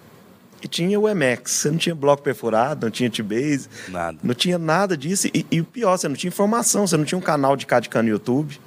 e 0.63 0.67
tinha 0.67 0.99
o 0.99 1.07
Emacs. 1.07 1.51
Você 1.51 1.71
não 1.71 1.77
tinha 1.77 1.93
bloco 1.95 2.23
perfurado, 2.23 2.85
não 2.85 2.91
tinha 2.91 3.09
T-Base, 3.09 3.67
Nada. 3.87 4.17
não 4.23 4.33
tinha 4.33 4.57
nada 4.57 4.95
disso. 4.97 5.27
E, 5.33 5.45
e 5.51 5.61
o 5.61 5.65
pior, 5.65 5.97
você 5.97 6.07
não 6.07 6.15
tinha 6.15 6.29
informação, 6.29 6.85
você 6.87 6.97
não 6.97 7.05
tinha 7.05 7.17
um 7.17 7.21
canal 7.21 7.55
de 7.55 7.65
CAD-CAM 7.65 8.03
no 8.03 8.09
YouTube, 8.09 8.59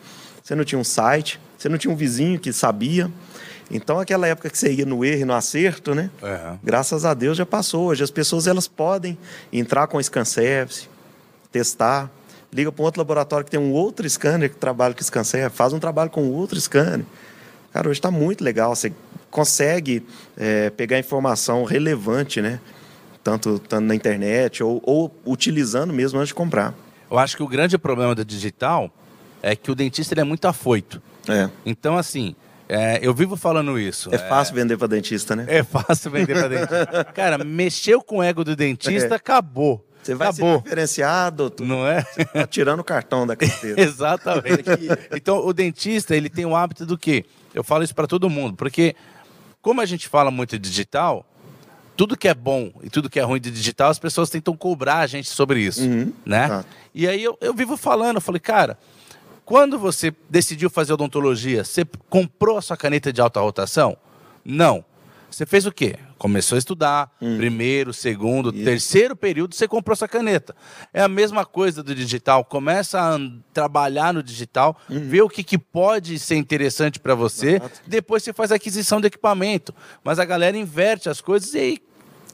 você 0.42 0.54
não 0.54 0.64
tinha 0.64 0.78
um 0.78 0.84
site, 0.84 1.40
você 1.58 1.68
não 1.68 1.78
tinha 1.78 1.92
um 1.92 1.96
vizinho 1.96 2.38
que 2.38 2.52
sabia. 2.52 3.10
Então, 3.70 3.98
aquela 3.98 4.26
época 4.26 4.50
que 4.50 4.58
você 4.58 4.72
ia 4.72 4.84
no 4.84 5.04
erro 5.04 5.22
e 5.22 5.24
no 5.24 5.32
acerto, 5.32 5.94
né? 5.94 6.10
É. 6.22 6.52
Graças 6.62 7.04
a 7.04 7.14
Deus 7.14 7.36
já 7.36 7.46
passou. 7.46 7.86
Hoje 7.86 8.04
as 8.04 8.10
pessoas 8.10 8.46
elas 8.46 8.68
podem 8.68 9.16
entrar 9.52 9.86
com 9.86 9.96
o 9.96 10.02
scan 10.02 10.24
service, 10.24 10.88
testar, 11.50 12.10
liga 12.54 12.70
para 12.70 12.82
um 12.82 12.86
outro 12.86 13.00
laboratório 13.00 13.44
que 13.44 13.50
tem 13.50 13.58
um 13.58 13.72
outro 13.72 14.08
scanner 14.08 14.48
que 14.48 14.56
trabalha 14.56 14.94
com 14.94 15.02
scan 15.02 15.24
service, 15.24 15.56
faz 15.56 15.72
um 15.72 15.80
trabalho 15.80 16.08
com 16.08 16.30
outro 16.30 16.58
scanner. 16.60 17.04
Cara, 17.72 17.88
hoje 17.88 17.98
está 17.98 18.12
muito 18.12 18.44
legal. 18.44 18.74
Você 18.76 18.92
consegue 19.28 20.06
é, 20.36 20.70
pegar 20.70 20.96
informação 20.96 21.64
relevante, 21.64 22.40
né? 22.40 22.60
Tanto, 23.24 23.58
tanto 23.58 23.84
na 23.84 23.94
internet 23.94 24.62
ou, 24.62 24.80
ou 24.84 25.12
utilizando 25.26 25.92
mesmo 25.92 26.20
antes 26.20 26.28
de 26.28 26.34
comprar. 26.34 26.72
Eu 27.10 27.18
acho 27.18 27.36
que 27.36 27.42
o 27.42 27.48
grande 27.48 27.76
problema 27.76 28.14
do 28.14 28.24
digital 28.24 28.90
é 29.42 29.56
que 29.56 29.70
o 29.70 29.74
dentista 29.74 30.14
ele 30.14 30.20
é 30.20 30.24
muito 30.24 30.46
afoito. 30.46 31.02
É. 31.28 31.50
Então, 31.66 31.98
assim, 31.98 32.36
é, 32.68 33.00
eu 33.02 33.12
vivo 33.12 33.36
falando 33.36 33.78
isso. 33.78 34.14
É 34.14 34.18
fácil 34.18 34.54
vender 34.54 34.76
para 34.76 34.86
dentista, 34.86 35.34
né? 35.34 35.44
É 35.48 35.62
fácil 35.62 36.10
vender 36.10 36.34
para 36.34 36.48
dentista. 36.48 37.04
Cara, 37.12 37.44
mexeu 37.44 38.00
com 38.00 38.18
o 38.18 38.22
ego 38.22 38.44
do 38.44 38.54
dentista, 38.54 39.16
acabou. 39.16 39.83
Você 40.04 40.14
vai 40.14 40.28
acabou. 40.28 40.58
se 40.58 40.64
diferenciar, 40.64 41.32
doutor. 41.32 41.66
Não 41.66 41.86
é? 41.86 42.02
Tá 42.02 42.46
tirando 42.46 42.80
o 42.80 42.84
cartão 42.84 43.26
da 43.26 43.34
carteira. 43.34 43.80
Exatamente. 43.82 44.64
Então, 45.14 45.44
o 45.46 45.52
dentista, 45.52 46.14
ele 46.14 46.28
tem 46.28 46.44
o 46.44 46.54
hábito 46.54 46.84
do 46.84 46.98
quê? 46.98 47.24
Eu 47.54 47.64
falo 47.64 47.82
isso 47.84 47.94
para 47.94 48.06
todo 48.06 48.28
mundo, 48.28 48.56
porque 48.56 48.94
como 49.62 49.80
a 49.80 49.86
gente 49.86 50.08
fala 50.08 50.30
muito 50.30 50.58
digital, 50.58 51.24
tudo 51.96 52.16
que 52.16 52.28
é 52.28 52.34
bom 52.34 52.70
e 52.82 52.90
tudo 52.90 53.08
que 53.08 53.18
é 53.18 53.22
ruim 53.22 53.40
de 53.40 53.50
digital, 53.50 53.90
as 53.90 53.98
pessoas 53.98 54.28
tentam 54.28 54.56
cobrar 54.56 54.98
a 54.98 55.06
gente 55.06 55.28
sobre 55.28 55.60
isso, 55.60 55.82
Uhum. 55.82 56.12
né? 56.26 56.64
E 56.94 57.06
aí 57.08 57.22
eu, 57.22 57.38
eu 57.40 57.54
vivo 57.54 57.76
falando, 57.76 58.16
eu 58.16 58.20
falei, 58.20 58.40
cara, 58.40 58.76
quando 59.44 59.78
você 59.78 60.12
decidiu 60.28 60.68
fazer 60.68 60.92
odontologia, 60.92 61.64
você 61.64 61.84
comprou 62.10 62.58
a 62.58 62.62
sua 62.62 62.76
caneta 62.76 63.12
de 63.12 63.20
alta 63.20 63.40
rotação? 63.40 63.96
Não. 64.44 64.84
Você 65.30 65.46
fez 65.46 65.66
o 65.66 65.72
quê? 65.72 65.96
Começou 66.24 66.56
a 66.56 66.58
estudar, 66.58 67.10
primeiro, 67.18 67.92
segundo, 67.92 68.50
terceiro 68.50 69.14
período, 69.14 69.54
você 69.54 69.68
comprou 69.68 69.92
essa 69.92 70.08
caneta. 70.08 70.56
É 70.90 71.02
a 71.02 71.08
mesma 71.08 71.44
coisa 71.44 71.82
do 71.82 71.94
digital. 71.94 72.46
Começa 72.46 72.98
a 72.98 73.18
trabalhar 73.52 74.14
no 74.14 74.22
digital, 74.22 74.74
vê 74.88 75.20
o 75.20 75.28
que, 75.28 75.44
que 75.44 75.58
pode 75.58 76.18
ser 76.18 76.36
interessante 76.36 76.98
para 76.98 77.14
você, 77.14 77.60
depois 77.86 78.22
você 78.22 78.32
faz 78.32 78.50
a 78.50 78.54
aquisição 78.54 79.02
do 79.02 79.06
equipamento. 79.06 79.74
Mas 80.02 80.18
a 80.18 80.24
galera 80.24 80.56
inverte 80.56 81.10
as 81.10 81.20
coisas 81.20 81.52
e 81.52 81.58
aí 81.58 81.78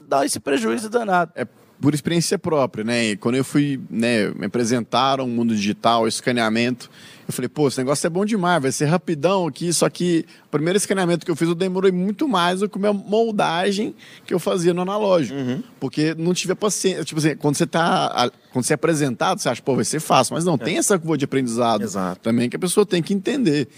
dá 0.07 0.25
esse 0.25 0.39
prejuízo 0.39 0.89
danado. 0.89 1.33
É 1.35 1.45
por 1.81 1.93
experiência 1.93 2.37
própria, 2.37 2.83
né? 2.83 3.09
E 3.09 3.17
quando 3.17 3.35
eu 3.35 3.43
fui, 3.43 3.79
né, 3.89 4.29
me 4.29 4.45
apresentaram 4.45 5.25
o 5.25 5.27
mundo 5.27 5.55
digital, 5.55 6.07
escaneamento, 6.07 6.89
eu 7.27 7.33
falei, 7.33 7.49
pô, 7.49 7.67
esse 7.67 7.77
negócio 7.77 8.05
é 8.05 8.09
bom 8.09 8.25
demais, 8.25 8.61
vai 8.61 8.71
ser 8.71 8.85
rapidão 8.85 9.47
aqui, 9.47 9.71
só 9.73 9.89
que 9.89 10.25
o 10.45 10.49
primeiro 10.49 10.77
escaneamento 10.77 11.25
que 11.25 11.31
eu 11.31 11.35
fiz 11.35 11.47
eu 11.47 11.55
demorei 11.55 11.91
muito 11.91 12.27
mais 12.27 12.59
do 12.59 12.69
que 12.69 12.77
a 12.77 12.79
minha 12.79 12.93
moldagem 12.93 13.95
que 14.25 14.33
eu 14.33 14.39
fazia 14.39 14.73
no 14.73 14.81
analógico. 14.81 15.37
Porque 15.79 16.13
não 16.15 16.33
tive 16.33 16.53
a 16.53 16.55
paciência. 16.55 17.03
Tipo 17.03 17.19
assim, 17.19 17.35
quando 17.37 17.55
você 17.55 17.65
tá. 17.65 18.29
Quando 18.51 18.65
você 18.65 18.73
é 18.73 18.75
apresentado, 18.75 19.39
você 19.39 19.47
acha, 19.47 19.61
pô, 19.61 19.75
vai 19.75 19.85
ser 19.85 20.01
fácil. 20.01 20.35
Mas 20.35 20.43
não, 20.43 20.57
tem 20.57 20.77
essa 20.77 20.99
curva 20.99 21.17
de 21.17 21.23
aprendizado 21.23 21.83
Exato. 21.83 22.19
também 22.19 22.49
que 22.49 22.57
a 22.57 22.59
pessoa 22.59 22.85
tem 22.85 23.01
que 23.01 23.13
entender. 23.13 23.69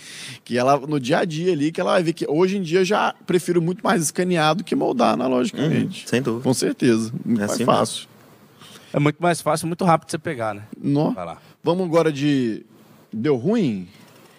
Que 0.44 0.58
ela, 0.58 0.80
no 0.80 1.00
dia 1.00 1.20
a 1.20 1.26
dia 1.26 1.54
ali, 1.54 1.72
que 1.72 1.80
ela 1.80 1.92
vai 1.92 2.02
ver 2.02 2.14
que 2.14 2.26
hoje 2.28 2.58
em 2.58 2.62
dia 2.64 2.80
eu 2.80 2.86
já 2.86 3.14
prefiro 3.28 3.62
muito 3.62 3.84
mais 3.84 4.02
escanear 4.02 4.56
do 4.56 4.64
que 4.64 4.76
moldar 4.76 5.14
analogicamente. 5.14 6.02
Uhum, 6.02 6.08
sem 6.08 6.22
dúvida. 6.24 6.44
Com 6.44 6.54
certeza. 6.56 7.12
Muito 7.24 7.38
É 7.38 7.42
mais 7.42 7.52
assim 7.52 7.66
fácil. 7.66 7.93
É 8.94 9.00
muito 9.00 9.18
mais 9.22 9.42
fácil, 9.42 9.68
muito 9.68 9.84
rápido 9.84 10.12
você 10.12 10.20
pegar, 10.20 10.54
né? 10.54 10.64
Nó. 10.80 11.10
Vai 11.10 11.26
lá. 11.26 11.42
Vamos 11.64 11.86
agora 11.86 12.12
de. 12.12 12.64
Deu 13.12 13.36
ruim? 13.36 13.88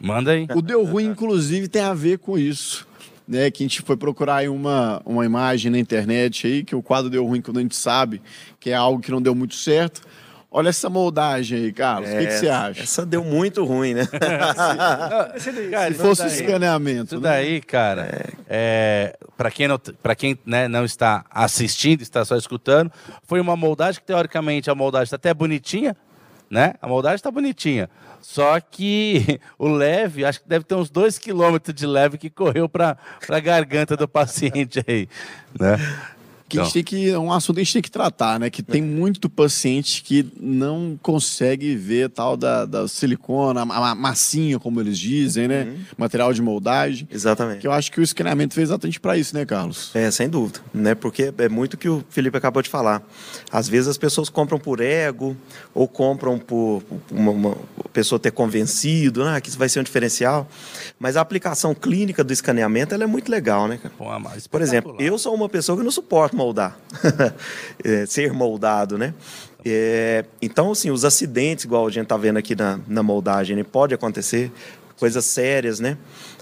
Manda 0.00 0.30
aí. 0.30 0.46
O 0.54 0.62
deu 0.62 0.84
ruim, 0.84 1.06
inclusive, 1.06 1.66
tem 1.66 1.82
a 1.82 1.92
ver 1.92 2.18
com 2.18 2.38
isso. 2.38 2.86
Né, 3.26 3.50
que 3.50 3.62
a 3.62 3.66
gente 3.66 3.80
foi 3.80 3.96
procurar 3.96 4.36
aí 4.36 4.50
uma, 4.50 5.00
uma 5.02 5.24
imagem 5.24 5.72
na 5.72 5.78
internet 5.78 6.46
aí, 6.46 6.62
que 6.62 6.76
o 6.76 6.82
quadro 6.82 7.08
deu 7.08 7.24
ruim 7.24 7.40
quando 7.40 7.56
a 7.56 7.62
gente 7.62 7.74
sabe 7.74 8.20
que 8.60 8.68
é 8.68 8.74
algo 8.74 9.00
que 9.00 9.10
não 9.10 9.22
deu 9.22 9.34
muito 9.34 9.54
certo. 9.54 10.02
Olha 10.56 10.68
essa 10.68 10.88
moldagem 10.88 11.58
aí, 11.64 11.72
Carlos. 11.72 12.08
O 12.08 12.16
que, 12.16 12.26
que 12.26 12.32
você 12.38 12.48
acha? 12.48 12.80
Essa 12.84 13.04
deu 13.04 13.24
muito 13.24 13.64
ruim, 13.64 13.92
né? 13.92 14.06
Cara, 15.68 15.92
Se 15.92 15.98
fosse 15.98 16.22
o 16.22 16.26
daí- 16.26 16.34
escaneamento. 16.40 17.16
Isso 17.16 17.20
né? 17.20 17.28
daí, 17.28 17.60
cara, 17.60 18.24
é, 18.48 19.16
para 19.36 19.50
quem, 19.50 19.66
não, 19.66 19.76
pra 19.78 20.14
quem 20.14 20.38
né, 20.46 20.68
não 20.68 20.84
está 20.84 21.24
assistindo, 21.28 22.02
está 22.02 22.24
só 22.24 22.36
escutando, 22.36 22.88
foi 23.24 23.40
uma 23.40 23.56
moldagem 23.56 24.00
que, 24.00 24.06
teoricamente, 24.06 24.70
a 24.70 24.76
moldagem 24.76 25.06
está 25.06 25.16
até 25.16 25.34
bonitinha, 25.34 25.96
né? 26.48 26.74
A 26.80 26.86
moldagem 26.86 27.16
está 27.16 27.32
bonitinha. 27.32 27.90
Só 28.20 28.60
que 28.60 29.40
o 29.58 29.66
leve, 29.68 30.24
acho 30.24 30.40
que 30.40 30.48
deve 30.48 30.64
ter 30.64 30.76
uns 30.76 30.88
2 30.88 31.18
quilômetros 31.18 31.74
de 31.74 31.84
leve 31.84 32.16
que 32.16 32.30
correu 32.30 32.68
para 32.68 32.96
a 33.28 33.40
garganta 33.40 33.96
do 33.96 34.06
paciente 34.06 34.82
aí, 34.86 35.08
né? 35.58 35.76
Que 36.46 36.58
a 36.58 36.60
Então. 36.60 36.64
gente 36.66 36.74
tem 36.74 36.84
que, 36.84 37.08
é 37.10 37.18
um 37.18 37.32
assunto 37.32 37.56
que 37.56 37.62
a 37.62 37.64
gente 37.64 37.72
tem 37.72 37.82
que 37.82 37.90
tratar, 37.90 38.38
né? 38.38 38.50
Que 38.50 38.62
tem 38.62 38.82
muito 38.82 39.30
paciente 39.30 40.02
que 40.02 40.26
não 40.38 40.98
consegue 41.02 41.74
ver 41.74 42.10
tal 42.10 42.36
da, 42.36 42.66
da 42.66 42.86
silicona, 42.86 43.62
a 43.62 43.64
ma- 43.64 43.94
massinha, 43.94 44.58
como 44.58 44.78
eles 44.80 44.98
dizem, 44.98 45.48
né? 45.48 45.74
Material 45.96 46.32
de 46.34 46.42
moldagem. 46.42 47.08
Exatamente. 47.10 47.60
Que 47.60 47.66
eu 47.66 47.72
acho 47.72 47.90
que 47.90 47.98
o 47.98 48.02
escaneamento 48.02 48.54
fez 48.54 48.68
exatamente 48.68 49.00
para 49.00 49.16
isso, 49.16 49.34
né, 49.34 49.46
Carlos? 49.46 49.90
É, 49.94 50.10
sem 50.10 50.28
dúvida, 50.28 50.60
né? 50.72 50.94
Porque 50.94 51.32
é 51.38 51.48
muito 51.48 51.74
o 51.74 51.76
que 51.78 51.88
o 51.88 52.04
Felipe 52.10 52.36
acabou 52.36 52.62
de 52.62 52.68
falar. 52.68 53.02
Às 53.50 53.66
vezes 53.66 53.88
as 53.88 53.96
pessoas 53.98 54.28
compram 54.28 54.58
por 54.58 54.80
ego 54.80 55.34
ou 55.74 55.88
compram 55.88 56.38
por 56.38 56.82
uma, 57.10 57.30
uma 57.30 57.56
pessoa 57.92 58.18
ter 58.18 58.30
convencido, 58.32 59.24
ah, 59.24 59.40
que 59.40 59.48
isso 59.48 59.58
vai 59.58 59.68
ser 59.68 59.80
um 59.80 59.82
diferencial. 59.82 60.46
Mas 60.98 61.16
a 61.16 61.20
aplicação 61.22 61.74
clínica 61.74 62.22
do 62.22 62.32
escaneamento 62.32 62.94
ela 62.94 63.04
é 63.04 63.06
muito 63.06 63.30
legal, 63.30 63.66
né, 63.66 63.78
cara? 63.82 63.94
Pô, 63.96 64.18
mas 64.20 64.46
Por 64.46 64.60
exemplo, 64.60 64.94
eu 64.98 65.18
sou 65.18 65.34
uma 65.34 65.48
pessoa 65.48 65.78
que 65.78 65.84
não 65.84 65.90
suporto 65.90 66.33
moldar, 66.34 66.78
É, 67.82 68.06
ser 68.06 68.32
moldado, 68.32 68.98
né? 68.98 69.14
É, 69.64 70.24
então, 70.42 70.72
assim, 70.72 70.90
os 70.90 71.04
acidentes, 71.04 71.64
igual 71.64 71.86
a 71.86 71.90
gente 71.90 72.06
tá 72.06 72.16
vendo 72.16 72.36
aqui 72.36 72.54
na, 72.54 72.78
na 72.86 73.02
moldagem, 73.02 73.56
né, 73.56 73.64
pode 73.64 73.94
acontecer, 73.94 74.52
coisas 74.98 75.24
sérias, 75.24 75.80
né? 75.80 75.96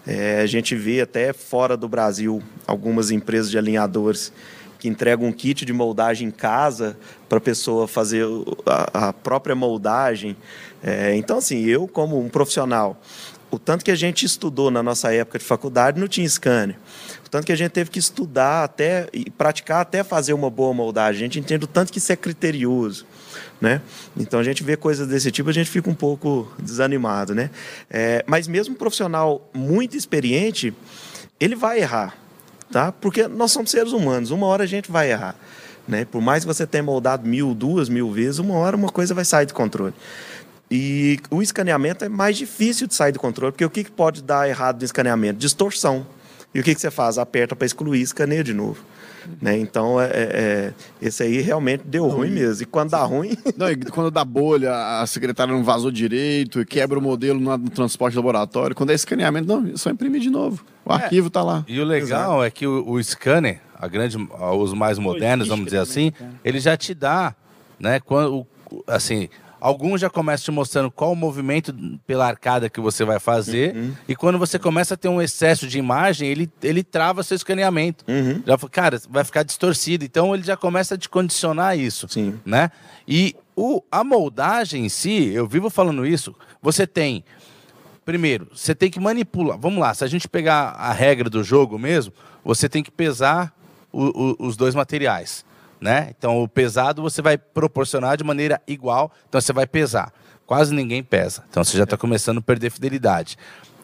É, 0.06 0.40
a 0.40 0.46
gente 0.46 0.74
vê 0.74 1.00
até 1.00 1.32
fora 1.32 1.76
do 1.76 1.88
Brasil 1.88 2.42
algumas 2.66 3.10
empresas 3.10 3.50
de 3.50 3.56
alinhadores 3.56 4.32
que 4.78 4.88
entregam 4.88 5.28
um 5.28 5.32
kit 5.32 5.64
de 5.64 5.72
moldagem 5.72 6.26
em 6.26 6.30
casa 6.32 6.96
para 7.28 7.38
a 7.38 7.40
pessoa 7.40 7.86
fazer 7.86 8.26
a, 8.66 9.08
a 9.08 9.12
própria 9.12 9.54
moldagem. 9.54 10.36
É, 10.82 11.14
então, 11.14 11.38
assim, 11.38 11.64
eu 11.64 11.86
como 11.86 12.18
um 12.18 12.28
profissional, 12.28 13.00
o 13.52 13.58
tanto 13.58 13.84
que 13.84 13.90
a 13.90 13.94
gente 13.94 14.24
estudou 14.24 14.70
na 14.70 14.82
nossa 14.82 15.12
época 15.12 15.38
de 15.38 15.44
faculdade 15.44 16.00
não 16.00 16.08
tinha 16.08 16.26
scanner. 16.26 16.74
O 17.24 17.28
tanto 17.28 17.44
que 17.44 17.52
a 17.52 17.56
gente 17.56 17.70
teve 17.70 17.90
que 17.90 17.98
estudar 17.98 18.64
até 18.64 19.10
e 19.12 19.28
praticar 19.28 19.82
até 19.82 20.02
fazer 20.02 20.32
uma 20.32 20.48
boa 20.48 20.72
moldagem. 20.72 21.20
A 21.20 21.24
gente 21.24 21.38
entende 21.38 21.66
o 21.66 21.68
tanto 21.68 21.92
que 21.92 21.98
isso 21.98 22.10
é 22.10 22.16
criterioso. 22.16 23.04
Né? 23.60 23.82
Então 24.16 24.40
a 24.40 24.42
gente 24.42 24.64
vê 24.64 24.74
coisas 24.74 25.06
desse 25.06 25.30
tipo, 25.30 25.50
a 25.50 25.52
gente 25.52 25.68
fica 25.68 25.90
um 25.90 25.94
pouco 25.94 26.50
desanimado. 26.58 27.34
Né? 27.34 27.50
É, 27.90 28.24
mas 28.26 28.48
mesmo 28.48 28.74
um 28.74 28.76
profissional 28.76 29.46
muito 29.52 29.98
experiente, 29.98 30.72
ele 31.38 31.54
vai 31.54 31.78
errar. 31.78 32.16
Tá? 32.70 32.90
Porque 32.90 33.28
nós 33.28 33.52
somos 33.52 33.70
seres 33.70 33.92
humanos, 33.92 34.30
uma 34.30 34.46
hora 34.46 34.64
a 34.64 34.66
gente 34.66 34.90
vai 34.90 35.10
errar. 35.10 35.36
Né? 35.86 36.06
Por 36.06 36.22
mais 36.22 36.42
que 36.42 36.46
você 36.46 36.66
tenha 36.66 36.82
moldado 36.82 37.28
mil, 37.28 37.54
duas 37.54 37.90
mil 37.90 38.10
vezes, 38.10 38.38
uma 38.38 38.54
hora 38.54 38.74
uma 38.74 38.88
coisa 38.88 39.12
vai 39.12 39.26
sair 39.26 39.44
de 39.44 39.52
controle. 39.52 39.92
E 40.74 41.20
o 41.30 41.42
escaneamento 41.42 42.02
é 42.02 42.08
mais 42.08 42.34
difícil 42.34 42.86
de 42.86 42.94
sair 42.94 43.12
do 43.12 43.20
controle, 43.20 43.52
porque 43.52 43.64
o 43.64 43.68
que 43.68 43.84
que 43.84 43.90
pode 43.90 44.22
dar 44.22 44.48
errado 44.48 44.78
no 44.78 44.84
escaneamento? 44.86 45.38
Distorção. 45.38 46.06
E 46.54 46.60
o 46.60 46.62
que, 46.62 46.74
que 46.74 46.80
você 46.80 46.90
faz? 46.90 47.18
Aperta 47.18 47.54
para 47.54 47.66
excluir, 47.66 48.00
escaneia 48.00 48.42
de 48.42 48.54
novo. 48.54 48.82
Né? 49.40 49.58
Então, 49.58 50.00
é, 50.00 50.06
é, 50.06 50.12
é, 50.12 50.72
esse 51.00 51.22
aí 51.22 51.42
realmente 51.42 51.82
deu 51.84 52.08
ruim 52.08 52.30
mesmo. 52.30 52.62
E 52.62 52.64
quando 52.64 52.88
dá 52.88 53.02
ruim, 53.04 53.36
Não, 53.54 53.70
e 53.70 53.76
quando 53.76 54.10
dá 54.10 54.24
bolha, 54.24 54.72
a 55.02 55.06
secretária 55.06 55.52
não 55.52 55.62
vazou 55.62 55.90
direito, 55.90 56.58
e 56.58 56.64
quebra 56.64 56.98
o 56.98 57.02
modelo 57.02 57.38
no, 57.38 57.54
no 57.58 57.68
transporte 57.68 58.16
laboratório. 58.16 58.74
Quando 58.74 58.90
é 58.90 58.94
escaneamento, 58.94 59.46
não, 59.46 59.74
é 59.74 59.76
só 59.76 59.90
imprimir 59.90 60.22
de 60.22 60.30
novo. 60.30 60.64
O 60.86 60.92
arquivo 60.92 61.28
tá 61.28 61.42
lá. 61.42 61.66
E 61.68 61.78
o 61.80 61.84
legal 61.84 62.42
é 62.42 62.50
que 62.50 62.66
o, 62.66 62.92
o 62.92 63.02
scanner, 63.02 63.60
a 63.78 63.86
grande, 63.86 64.16
os 64.56 64.72
mais 64.72 64.98
modernos, 64.98 65.48
vamos 65.48 65.66
dizer 65.66 65.80
assim, 65.80 66.14
né? 66.18 66.30
ele 66.42 66.60
já 66.60 66.78
te 66.78 66.94
dá, 66.94 67.34
né? 67.78 68.00
Quando, 68.00 68.46
assim, 68.86 69.28
alguns 69.62 70.00
já 70.00 70.10
começam 70.10 70.44
te 70.46 70.50
mostrando 70.50 70.90
qual 70.90 71.12
o 71.12 71.16
movimento 71.16 71.72
pela 72.06 72.26
arcada 72.26 72.68
que 72.68 72.80
você 72.80 73.04
vai 73.04 73.18
fazer. 73.20 73.94
E 74.08 74.16
quando 74.16 74.38
você 74.38 74.58
começa 74.58 74.94
a 74.94 74.96
ter 74.96 75.08
um 75.08 75.22
excesso 75.22 75.66
de 75.68 75.78
imagem, 75.78 76.28
ele, 76.28 76.50
ele 76.62 76.82
trava 76.82 77.22
seu 77.22 77.36
escaneamento. 77.36 78.04
Já 78.46 78.58
fala, 78.58 78.70
cara, 78.70 79.00
vai 79.08 79.24
ficar 79.24 79.42
distorcido. 79.42 80.04
Então 80.04 80.34
ele 80.34 80.42
já 80.42 80.56
começa 80.56 80.94
a 80.94 80.98
te 80.98 81.08
condicionar 81.08 81.78
isso. 81.78 82.06
Sim. 82.10 82.38
Né? 82.44 82.70
E 83.06 83.36
o, 83.54 83.82
a 83.90 84.02
moldagem 84.02 84.84
em 84.84 84.88
si, 84.88 85.28
eu 85.28 85.46
vivo 85.46 85.70
falando 85.70 86.04
isso, 86.06 86.34
você 86.60 86.86
tem 86.86 87.24
Primeiro, 88.04 88.48
você 88.52 88.74
tem 88.74 88.90
que 88.90 88.98
manipular. 88.98 89.56
Vamos 89.56 89.78
lá, 89.78 89.94
se 89.94 90.02
a 90.02 90.08
gente 90.08 90.28
pegar 90.28 90.70
a 90.70 90.92
regra 90.92 91.30
do 91.30 91.44
jogo 91.44 91.78
mesmo, 91.78 92.12
você 92.44 92.68
tem 92.68 92.82
que 92.82 92.90
pesar 92.90 93.54
o- 93.92 94.34
o- 94.42 94.46
os 94.48 94.56
dois 94.56 94.74
materiais. 94.74 95.44
Né? 95.82 96.14
Então, 96.16 96.40
o 96.40 96.46
pesado 96.46 97.02
você 97.02 97.20
vai 97.20 97.36
proporcionar 97.36 98.16
de 98.16 98.22
maneira 98.22 98.62
igual. 98.68 99.10
Então, 99.28 99.40
você 99.40 99.52
vai 99.52 99.66
pesar. 99.66 100.12
Quase 100.46 100.72
ninguém 100.72 101.02
pesa. 101.02 101.42
Então, 101.50 101.64
você 101.64 101.76
já 101.76 101.82
está 101.82 101.96
começando 101.96 102.38
a 102.38 102.40
perder 102.40 102.70
fidelidade. 102.70 103.36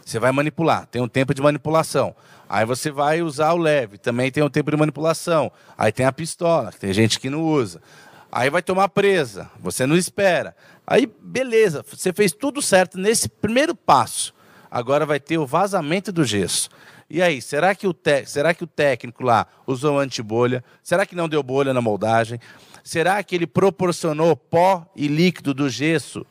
Você 0.05 0.21
vai 0.21 0.31
manipular, 0.31 0.87
tem 0.87 1.03
um 1.03 1.09
tempo 1.09 1.35
de 1.35 1.43
manipulação. 1.43 2.15
Aí 2.49 2.65
você 2.65 2.91
vai 2.91 3.21
usar 3.21 3.53
o 3.53 3.59
leve, 3.59 3.99
também 3.99 4.31
tem 4.31 4.43
um 4.43 4.49
tempo 4.49 4.71
de 4.71 4.77
manipulação. 4.77 5.51
Aí 5.77 5.91
tem 5.91 6.07
a 6.07 6.13
pistola, 6.13 6.71
que 6.71 6.79
tem 6.79 6.93
gente 6.93 7.19
que 7.19 7.29
não 7.29 7.43
usa. 7.43 7.83
Aí 8.31 8.49
vai 8.49 8.63
tomar 8.63 8.89
presa, 8.89 9.51
você 9.59 9.85
não 9.85 9.97
espera. 9.97 10.55
Aí, 10.87 11.13
beleza, 11.21 11.85
você 11.87 12.13
fez 12.13 12.33
tudo 12.33 12.63
certo 12.63 12.97
nesse 12.97 13.29
primeiro 13.29 13.75
passo. 13.75 14.33
Agora 14.71 15.05
vai 15.05 15.19
ter 15.19 15.37
o 15.37 15.47
vazamento 15.47 16.13
do 16.13 16.25
gesso. 16.25 16.71
E 17.11 17.23
aí, 17.23 17.41
será 17.41 17.75
que 17.75 17.87
o, 17.87 17.95
te- 17.95 18.27
será 18.27 18.53
que 18.53 18.65
o 18.65 18.67
técnico 18.67 19.23
lá 19.25 19.47
usou 19.67 19.99
antibolha? 19.99 20.63
Será 20.83 21.07
que 21.07 21.17
não 21.17 21.29
deu 21.29 21.43
bolha 21.43 21.73
na 21.73 21.81
moldagem? 21.81 22.39
Será 22.85 23.23
que 23.23 23.35
ele 23.35 23.47
proporcionou 23.47 24.37
pó 24.37 24.87
e 24.95 25.09
líquido 25.09 25.55
do 25.55 25.69
gesso 25.71 26.27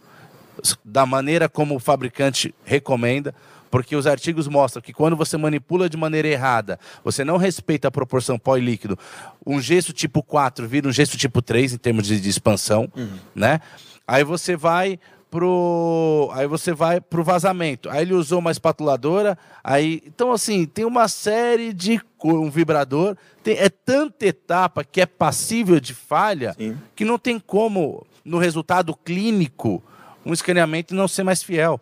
da 0.84 1.06
maneira 1.06 1.48
como 1.50 1.76
o 1.76 1.80
fabricante 1.80 2.54
recomenda? 2.64 3.34
Porque 3.70 3.96
os 3.96 4.08
artigos 4.08 4.48
mostram 4.48 4.82
que 4.82 4.94
quando 4.94 5.16
você 5.18 5.36
manipula 5.36 5.90
de 5.90 5.98
maneira 5.98 6.28
errada, 6.28 6.80
você 7.04 7.26
não 7.26 7.38
respeita 7.38 7.90
a 7.90 7.92
proporção 7.92 8.40
pó 8.40 8.56
e 8.58 8.62
líquido, 8.62 8.98
um 9.46 9.60
gesso 9.60 9.92
tipo 9.92 10.24
4 10.24 10.68
vira 10.68 10.88
um 10.88 10.92
gesso 10.92 11.18
tipo 11.18 11.42
3 11.42 11.74
em 11.74 11.78
termos 11.78 12.08
de, 12.08 12.20
de 12.20 12.30
expansão, 12.30 12.90
né? 13.36 13.60
Aí 14.08 14.24
você 14.24 14.56
vai 14.56 14.98
pro 15.30 16.30
aí 16.34 16.48
você 16.48 16.74
vai 16.74 17.02
pro 17.02 17.24
vazamento. 17.24 17.90
Aí 17.90 18.02
ele 18.02 18.14
usou 18.14 18.40
uma 18.40 18.52
espatuladora, 18.52 19.38
aí 19.64 20.02
então 20.06 20.32
assim, 20.32 20.66
tem 20.66 20.86
uma 20.86 21.08
série 21.08 21.74
de 21.74 22.00
um 22.24 22.50
vibrador, 22.50 23.16
tem, 23.44 23.58
é 23.58 23.70
tanta 23.70 24.26
etapa 24.26 24.84
que 24.84 25.02
é 25.02 25.06
passível 25.06 25.80
de 25.80 25.94
falha 25.94 26.56
Sim. 26.58 26.78
que 26.96 27.06
não 27.06 27.18
tem 27.18 27.40
como 27.40 28.06
no 28.24 28.38
resultado 28.38 28.96
clínico 28.96 29.84
um 30.26 30.34
escaneamento 30.34 30.94
não 30.94 31.08
ser 31.08 31.24
mais 31.24 31.42
fiel. 31.42 31.80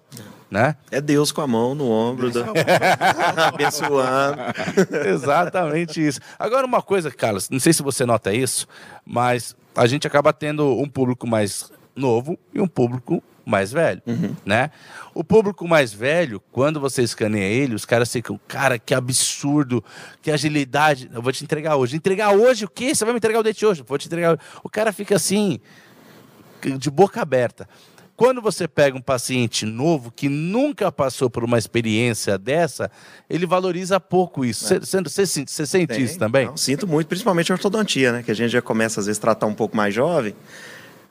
né? 0.52 0.76
É 0.92 1.02
Deus 1.02 1.32
com 1.32 1.42
a 1.42 1.48
mão 1.48 1.74
no 1.74 1.90
ombro, 1.90 2.30
do... 2.30 2.46
abençoando. 3.48 4.38
Exatamente 5.10 6.06
isso. 6.06 6.20
Agora, 6.38 6.66
uma 6.66 6.82
coisa, 6.82 7.10
Carlos, 7.10 7.50
não 7.50 7.60
sei 7.60 7.74
se 7.74 7.82
você 7.82 8.06
nota 8.06 8.34
isso, 8.34 8.68
mas 9.04 9.56
a 9.76 9.88
gente 9.88 10.06
acaba 10.06 10.32
tendo 10.32 10.80
um 10.80 10.88
público 10.88 11.28
mais 11.28 11.72
novo 11.96 12.38
e 12.54 12.62
um 12.62 12.68
público 12.68 13.24
mais 13.46 13.72
velho, 13.72 14.02
né? 14.46 14.72
O 15.14 15.24
público 15.24 15.68
mais 15.68 15.94
velho, 15.94 16.42
quando 16.52 16.80
você 16.80 17.04
escaneia 17.04 17.46
ele, 17.46 17.76
os 17.76 17.86
caras 17.86 18.12
ficam, 18.12 18.40
cara, 18.48 18.78
que 18.78 18.94
absurdo, 18.94 19.84
que 20.22 20.32
agilidade. 20.32 21.10
Eu 21.14 21.22
vou 21.22 21.32
te 21.32 21.44
entregar 21.44 21.76
hoje. 21.76 21.96
Entregar 21.96 22.32
hoje 22.32 22.66
o 22.66 22.70
quê? 22.70 22.94
Você 22.94 23.06
vai 23.06 23.14
me 23.14 23.18
entregar 23.18 23.40
o 23.40 23.44
dente 23.44 23.66
hoje? 23.66 23.84
Vou 23.88 23.98
te 23.98 24.08
entregar. 24.08 24.40
O 24.64 24.70
cara 24.70 24.92
fica 24.92 25.16
assim, 25.16 25.60
de 26.78 26.90
boca 26.90 27.22
aberta. 27.22 27.68
Quando 28.18 28.42
você 28.42 28.66
pega 28.66 28.98
um 28.98 29.02
paciente 29.02 29.66
novo 29.66 30.10
que 30.10 30.30
nunca 30.30 30.90
passou 30.90 31.30
por 31.30 31.44
uma 31.44 31.58
experiência 31.58 32.38
dessa, 32.38 32.90
ele 33.30 33.46
valoriza 33.46 34.00
pouco 34.00 34.46
isso. 34.46 34.66
Você 34.80 35.02
você 35.02 35.26
sente 35.66 35.88
Tem. 35.88 36.02
isso 36.02 36.18
também? 36.18 36.46
Não, 36.46 36.56
sinto 36.56 36.88
muito, 36.88 37.08
principalmente 37.08 37.52
a 37.52 37.56
ortodontia, 37.56 38.14
né? 38.14 38.24
Que 38.24 38.32
a 38.32 38.34
gente 38.34 38.52
já 38.52 38.62
começa, 38.62 39.02
às 39.02 39.06
vezes, 39.08 39.20
a 39.20 39.22
tratar 39.22 39.48
um 39.48 39.54
pouco 39.54 39.76
mais 39.76 39.94
jovem. 39.94 40.34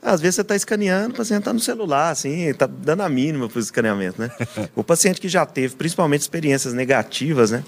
Às 0.05 0.21
vezes 0.21 0.35
você 0.35 0.43
está 0.43 0.55
escaneando, 0.55 1.15
o 1.15 1.17
paciente 1.17 1.41
está 1.41 1.53
no 1.53 1.61
celular, 1.61 2.11
assim, 2.11 2.43
está 2.43 2.67
dando 2.67 3.01
a 3.01 3.09
mínima 3.09 3.49
para 3.49 3.57
o 3.57 3.61
escaneamento, 3.61 4.21
né? 4.21 4.31
o 4.77 4.85
paciente 4.85 5.19
que 5.19 5.31
já 5.31 5.47
teve, 5.47 5.75
principalmente, 5.77 6.21
experiências 6.21 6.75
negativas, 6.75 7.51
né? 7.51 7.65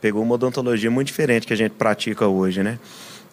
Pegou 0.00 0.22
uma 0.22 0.36
odontologia 0.36 0.90
muito 0.92 1.08
diferente 1.08 1.44
que 1.44 1.52
a 1.52 1.56
gente 1.56 1.72
pratica 1.72 2.28
hoje, 2.28 2.62
né? 2.62 2.78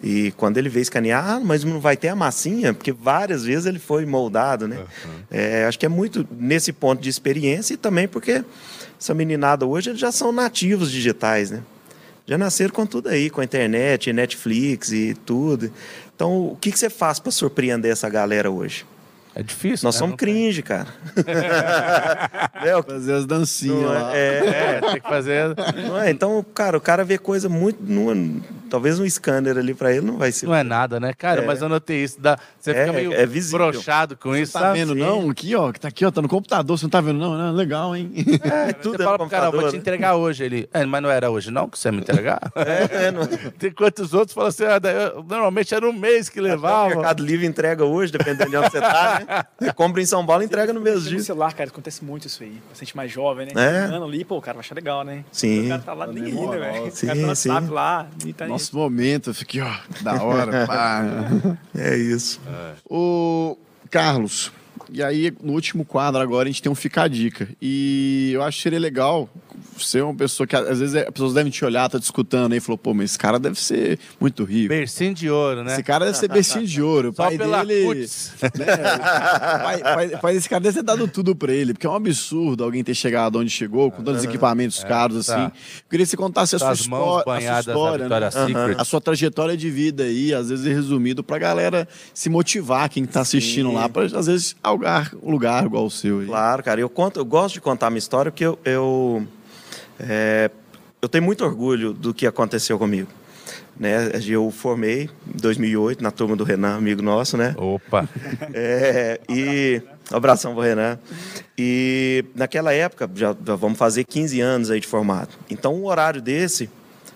E 0.01 0.31
quando 0.31 0.57
ele 0.57 0.67
vê 0.67 0.79
escanear, 0.79 1.29
ah, 1.29 1.39
mas 1.39 1.63
não 1.63 1.79
vai 1.79 1.95
ter 1.95 2.07
a 2.07 2.15
massinha, 2.15 2.73
porque 2.73 2.91
várias 2.91 3.43
vezes 3.43 3.67
ele 3.67 3.79
foi 3.79 4.03
moldado, 4.05 4.67
né? 4.67 4.79
É, 5.29 5.65
acho 5.65 5.77
que 5.77 5.85
é 5.85 5.89
muito 5.89 6.27
nesse 6.31 6.73
ponto 6.73 7.01
de 7.01 7.09
experiência 7.09 7.75
e 7.75 7.77
também 7.77 8.07
porque 8.07 8.43
essa 8.99 9.13
meninada 9.13 9.65
hoje 9.65 9.91
eles 9.91 9.99
já 9.99 10.11
são 10.11 10.31
nativos 10.31 10.89
digitais, 10.91 11.51
né? 11.51 11.61
Já 12.29 12.37
nasceram 12.37 12.71
com 12.71 12.85
tudo 12.85 13.09
aí, 13.09 13.27
com 13.27 13.41
a 13.41 13.43
internet, 13.43 14.13
Netflix 14.13 14.91
e 14.91 15.15
tudo. 15.25 15.71
Então, 16.15 16.49
o 16.49 16.55
que, 16.55 16.71
que 16.71 16.77
você 16.77 16.87
faz 16.87 17.17
para 17.17 17.31
surpreender 17.31 17.91
essa 17.91 18.07
galera 18.07 18.51
hoje? 18.51 18.85
É 19.33 19.41
difícil. 19.41 19.83
Nós 19.87 19.95
né? 19.95 19.99
somos 19.99 20.11
Não 20.11 20.17
tem- 20.17 20.27
cringe, 20.33 20.61
cara. 20.61 20.87
é, 22.63 22.75
o- 22.77 22.83
Fazer 22.83 23.13
as 23.13 23.25
dancinhas 23.25 23.81
não 23.81 23.87
lá. 23.89 24.15
é, 24.15 24.19
é, 24.19 24.49
É, 24.77 24.81
tem 24.91 25.01
que 25.01 25.09
fazer. 25.09 25.55
não 25.87 25.97
é, 25.99 26.11
então, 26.11 26.45
cara, 26.53 26.77
o 26.77 26.81
cara 26.81 27.03
vê 27.03 27.17
coisa 27.17 27.49
muito. 27.49 27.79
numa- 27.81 28.13
talvez 28.69 28.99
um 28.99 29.09
scanner 29.09 29.57
ali 29.57 29.73
para 29.73 29.91
ele 29.91 30.05
não 30.05 30.17
vai 30.17 30.31
ser. 30.31 30.45
Não 30.45 30.55
é 30.55 30.63
nada, 30.63 30.99
né, 30.99 31.13
cara? 31.13 31.41
É. 31.41 31.45
Mas 31.45 31.61
eu 31.61 31.69
notei 31.69 32.03
isso. 32.03 32.19
Dá, 32.19 32.37
você 32.59 32.71
É, 32.71 32.81
fica 32.85 32.93
meio 32.93 33.13
é 33.13 33.25
broxado 33.51 34.15
com 34.17 34.35
isso, 34.35 34.53
Tá 34.53 34.59
sabe? 34.59 34.79
vendo, 34.79 34.93
Sim. 34.93 34.99
não? 34.99 35.29
Aqui, 35.29 35.55
ó, 35.55 35.71
que 35.71 35.79
tá 35.79 35.87
aqui, 35.87 36.05
ó, 36.05 36.11
tá 36.11 36.21
no 36.21 36.27
computador, 36.27 36.77
você 36.77 36.85
não 36.85 36.89
tá 36.89 37.01
vendo, 37.01 37.19
não? 37.19 37.37
não 37.37 37.53
legal, 37.53 37.95
hein? 37.95 38.11
É, 38.15 38.67
Você 38.67 38.73
tudo 38.81 39.01
é 39.01 39.05
fala 39.05 39.17
no 39.17 39.17
pro 39.19 39.29
cara, 39.29 39.51
vou 39.51 39.67
te 39.69 39.73
né? 39.73 39.77
entregar 39.79 40.15
hoje. 40.15 40.43
Ele, 40.43 40.69
é, 40.73 40.85
mas 40.85 41.01
não 41.01 41.09
era 41.09 41.29
hoje 41.29 41.51
não 41.51 41.67
que 41.69 41.77
você 41.77 41.87
ia 41.87 41.91
me 41.91 41.99
entregar? 41.99 42.39
É, 42.89 43.11
não- 43.11 43.25
Tem 43.57 43.71
quantos 43.71 44.13
outros 44.13 44.33
falam 44.33 44.49
assim, 44.49 44.63
ah, 44.65 44.79
daí 44.79 44.95
eu- 44.95 45.23
normalmente 45.23 45.73
era 45.73 45.87
um 45.87 45.93
mês 45.93 46.29
que 46.29 46.39
O 46.39 46.43
levava. 46.43 46.89
Mercado 46.89 47.23
Livre 47.25 47.45
entrega 47.45 47.83
hoje, 47.85 48.11
dependendo 48.11 48.49
de 48.49 48.57
onde 48.57 48.69
você 48.71 48.79
tá, 48.81 49.21
né? 49.27 49.43
Você 49.59 49.73
compra 49.73 50.01
em 50.01 50.05
São 50.05 50.25
Paulo 50.25 50.41
e 50.43 50.45
entrega 50.45 50.71
no 50.73 50.79
mesmo 50.81 51.01
No 51.03 51.09
dia. 51.09 51.19
celular, 51.23 51.53
cara, 51.53 51.69
acontece 51.69 52.03
muito 52.03 52.27
isso 52.27 52.43
aí. 52.43 52.61
Paciente 52.69 52.95
mais 52.95 53.11
jovem, 53.11 53.47
né? 53.47 53.51
É. 53.55 53.77
Andando 53.85 54.05
ali, 54.05 54.23
pô, 54.23 54.37
o 54.37 54.41
cara 54.41 54.55
vai 54.55 54.61
achar 54.61 54.75
legal, 54.75 55.03
né? 55.03 55.23
Sim. 55.31 55.65
O 55.65 55.69
cara 55.69 55.81
tá 55.81 55.93
lá 55.93 56.07
nem 56.07 56.15
Dando 56.15 56.25
rindo, 56.27 56.41
moral. 56.41 56.59
velho. 56.59 56.87
O 56.87 57.05
cara 57.05 57.35
tá 57.55 57.61
no 57.61 57.73
lá 57.73 58.07
e 58.25 58.33
tá 58.33 58.45
aí. 58.45 58.49
Nosso 58.59 58.75
momento, 58.75 59.29
eu 59.29 59.33
fiquei, 59.33 59.61
ó, 59.61 59.73
da 60.01 60.21
hora, 60.21 60.67
pá. 60.67 61.01
É 61.73 61.97
isso. 61.97 62.41
Ô, 62.89 63.57
Carlos, 63.89 64.51
e 64.91 65.01
aí 65.01 65.33
no 65.41 65.53
último 65.53 65.85
quadro 65.85 66.21
agora 66.21 66.49
a 66.49 66.51
gente 66.51 66.61
tem 66.61 66.71
um 66.71 66.75
Fica 66.75 67.03
a 67.03 67.07
Dica. 67.07 67.47
E 67.61 68.31
eu 68.33 68.43
acho 68.43 68.57
que 68.57 68.63
seria 68.63 68.79
legal 68.79 69.29
ser 69.85 70.03
uma 70.03 70.13
pessoa 70.15 70.45
que 70.45 70.55
às 70.55 70.79
vezes 70.79 70.95
as 70.95 71.05
pessoas 71.09 71.33
devem 71.33 71.51
te 71.51 71.63
olhar, 71.65 71.89
tá 71.89 71.99
te 71.99 72.03
escutando 72.03 72.51
aí 72.53 72.57
e 72.57 72.61
falou, 72.61 72.77
pô, 72.77 72.93
mas 72.93 73.11
esse 73.11 73.19
cara 73.19 73.39
deve 73.39 73.59
ser 73.59 73.99
muito 74.19 74.43
rico. 74.43 74.69
Bercinho 74.69 75.13
de 75.13 75.29
ouro, 75.29 75.63
né? 75.63 75.73
Esse 75.73 75.83
cara 75.83 76.05
deve 76.05 76.17
ser 76.17 76.27
becinho 76.29 76.65
de 76.65 76.81
ouro. 76.81 77.09
O 77.09 77.13
Só 77.13 77.23
pai 77.23 77.37
pela 77.37 77.63
dele. 77.63 78.07
né, 78.57 78.65
pai, 79.63 79.79
pai- 79.81 80.09
pai 80.21 80.33
desse 80.33 80.49
cara 80.49 80.61
deve 80.61 80.75
ter 80.77 80.83
dado 80.83 81.07
tudo 81.07 81.35
pra 81.35 81.53
ele, 81.53 81.73
porque 81.73 81.87
é 81.87 81.89
um 81.89 81.95
absurdo 81.95 82.63
alguém 82.63 82.83
ter 82.83 82.93
chegado 82.95 83.39
onde 83.39 83.49
chegou, 83.49 83.91
com 83.91 84.03
todos 84.03 84.21
os 84.21 84.25
equipamentos 84.25 84.83
caros, 84.83 85.25
tá. 85.25 85.35
assim. 85.35 85.43
Eu 85.45 85.51
queria 85.89 86.05
que 86.05 86.09
você 86.11 86.17
contasse 86.17 86.55
a 86.55 86.59
sua, 86.59 86.75
Suas 86.75 86.87
mãos 86.87 87.17
história, 87.19 87.49
a 87.57 87.63
sua 87.63 87.71
história, 87.73 88.09
né? 88.67 88.75
A 88.77 88.83
sua 88.83 89.01
trajetória 89.01 89.57
de 89.57 89.69
vida 89.69 90.03
aí, 90.03 90.33
às 90.33 90.49
vezes 90.49 90.65
resumido, 90.65 91.23
pra 91.23 91.37
galera 91.37 91.87
se 92.13 92.29
motivar, 92.29 92.89
quem 92.89 93.05
tá 93.05 93.21
assistindo 93.21 93.69
Sim. 93.69 93.75
lá, 93.75 93.89
pra 93.89 94.03
às 94.03 94.27
vezes 94.27 94.55
algar 94.63 95.11
um 95.21 95.31
lugar 95.31 95.65
igual 95.65 95.85
o 95.85 95.91
seu 95.91 96.19
aí. 96.19 96.25
Claro, 96.25 96.63
cara. 96.63 96.79
Eu, 96.81 96.89
conto, 96.89 97.19
eu 97.19 97.25
gosto 97.25 97.55
de 97.55 97.61
contar 97.61 97.87
a 97.87 97.89
minha 97.89 97.99
história 97.99 98.31
porque 98.31 98.45
eu, 98.45 98.57
eu, 98.65 99.27
é, 99.99 100.49
eu 101.01 101.07
tenho 101.09 101.23
muito 101.23 101.43
orgulho 101.43 101.93
do 101.93 102.13
que 102.13 102.27
aconteceu 102.27 102.77
comigo. 102.77 103.09
Né? 103.79 104.11
Eu 104.27 104.51
formei 104.51 105.09
em 105.27 105.37
2008 105.37 106.03
na 106.03 106.11
turma 106.11 106.35
do 106.35 106.43
Renan, 106.43 106.75
amigo 106.75 107.01
nosso, 107.01 107.37
né? 107.37 107.55
Opa. 107.57 108.07
É, 108.53 109.21
e 109.29 109.81
um 110.11 110.17
abração 110.17 110.53
pro 110.53 110.61
Renan. 110.61 110.99
E 111.57 112.25
naquela 112.35 112.73
época, 112.73 113.09
já, 113.15 113.35
já 113.45 113.55
vamos 113.55 113.77
fazer 113.77 114.03
15 114.03 114.41
anos 114.41 114.71
aí 114.71 114.79
de 114.79 114.87
formado. 114.87 115.29
Então, 115.49 115.73
um 115.75 115.85
horário 115.85 116.21
desse, 116.21 116.69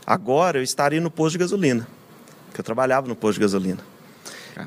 agora 0.06 0.60
eu 0.60 0.64
estaria 0.64 1.02
no 1.02 1.12
posto 1.12 1.34
de 1.34 1.40
gasolina. 1.40 1.86
Porque 2.48 2.62
eu 2.62 2.66
trabalhava 2.66 3.08
no 3.08 3.16
posto 3.16 3.36
de 3.36 3.42
gasolina. 3.42 3.80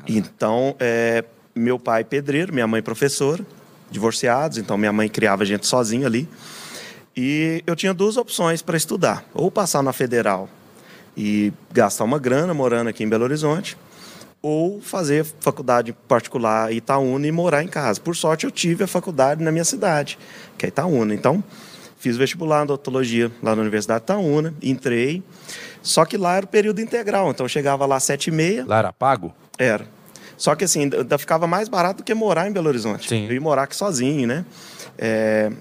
Então, 0.07 0.75
é, 0.79 1.23
meu 1.55 1.79
pai 1.79 2.03
pedreiro, 2.03 2.53
minha 2.53 2.67
mãe 2.67 2.81
professora, 2.81 3.45
divorciados, 3.89 4.57
então 4.57 4.77
minha 4.77 4.91
mãe 4.91 5.07
criava 5.09 5.43
a 5.43 5.45
gente 5.45 5.65
sozinho 5.65 6.05
ali. 6.05 6.27
E 7.17 7.63
eu 7.65 7.75
tinha 7.75 7.95
duas 7.95 8.15
opções 8.15 8.61
para 8.61 8.77
estudar: 8.77 9.25
ou 9.33 9.49
passar 9.49 9.81
na 9.81 9.91
federal 9.91 10.47
e 11.17 11.51
gastar 11.73 12.03
uma 12.03 12.19
grana 12.19 12.53
morando 12.53 12.89
aqui 12.89 13.03
em 13.03 13.09
Belo 13.09 13.23
Horizonte, 13.23 13.75
ou 14.39 14.79
fazer 14.79 15.25
faculdade 15.39 15.91
particular 16.07 16.71
em 16.71 16.77
Itaúna 16.77 17.25
e 17.25 17.31
morar 17.31 17.63
em 17.63 17.67
casa. 17.67 17.99
Por 17.99 18.15
sorte, 18.15 18.45
eu 18.45 18.51
tive 18.51 18.83
a 18.83 18.87
faculdade 18.87 19.43
na 19.43 19.51
minha 19.51 19.65
cidade, 19.65 20.19
que 20.55 20.67
é 20.67 20.69
Itaúna. 20.69 21.15
Então, 21.15 21.43
fiz 21.97 22.15
vestibular 22.15 22.59
em 22.59 22.63
odontologia 22.65 23.31
lá 23.41 23.55
na 23.55 23.63
Universidade 23.63 24.01
de 24.01 24.05
Itaúna, 24.05 24.53
entrei. 24.61 25.23
Só 25.81 26.05
que 26.05 26.17
lá 26.17 26.35
era 26.35 26.45
o 26.45 26.49
período 26.49 26.81
integral, 26.81 27.31
então 27.31 27.45
eu 27.45 27.49
chegava 27.49 27.83
lá 27.87 27.95
às 27.95 28.03
sete 28.03 28.27
e 28.27 28.31
meia, 28.31 28.63
Lara 28.67 28.93
Pago? 28.93 29.33
era. 29.57 29.85
Só 30.37 30.53
que 30.53 30.63
assim, 30.65 30.81
ainda 30.81 31.17
ficava 31.17 31.47
mais 31.47 31.67
barato 31.67 31.97
do 31.97 32.03
que 32.03 32.13
morar 32.13 32.47
em 32.47 32.51
Belo 32.51 32.67
Horizonte. 32.67 33.09
Sim. 33.09 33.25
Eu 33.25 33.33
ia 33.33 33.41
morar 33.41 33.63
aqui 33.63 33.75
sozinho, 33.75 34.27
né? 34.27 34.45
É, 34.99 35.51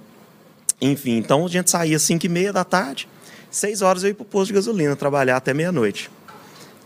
Enfim, 0.80 1.16
então 1.16 1.44
a 1.44 1.48
gente 1.48 1.70
saía 1.70 1.96
às 1.96 2.02
5 2.02 2.26
e 2.26 2.28
meia 2.28 2.52
da 2.52 2.64
tarde, 2.64 3.08
6 3.50 3.82
horas 3.82 4.02
eu 4.02 4.08
ia 4.08 4.14
para 4.14 4.22
o 4.22 4.26
posto 4.26 4.48
de 4.48 4.54
gasolina 4.54 4.94
trabalhar 4.94 5.36
até 5.36 5.54
meia-noite. 5.54 6.10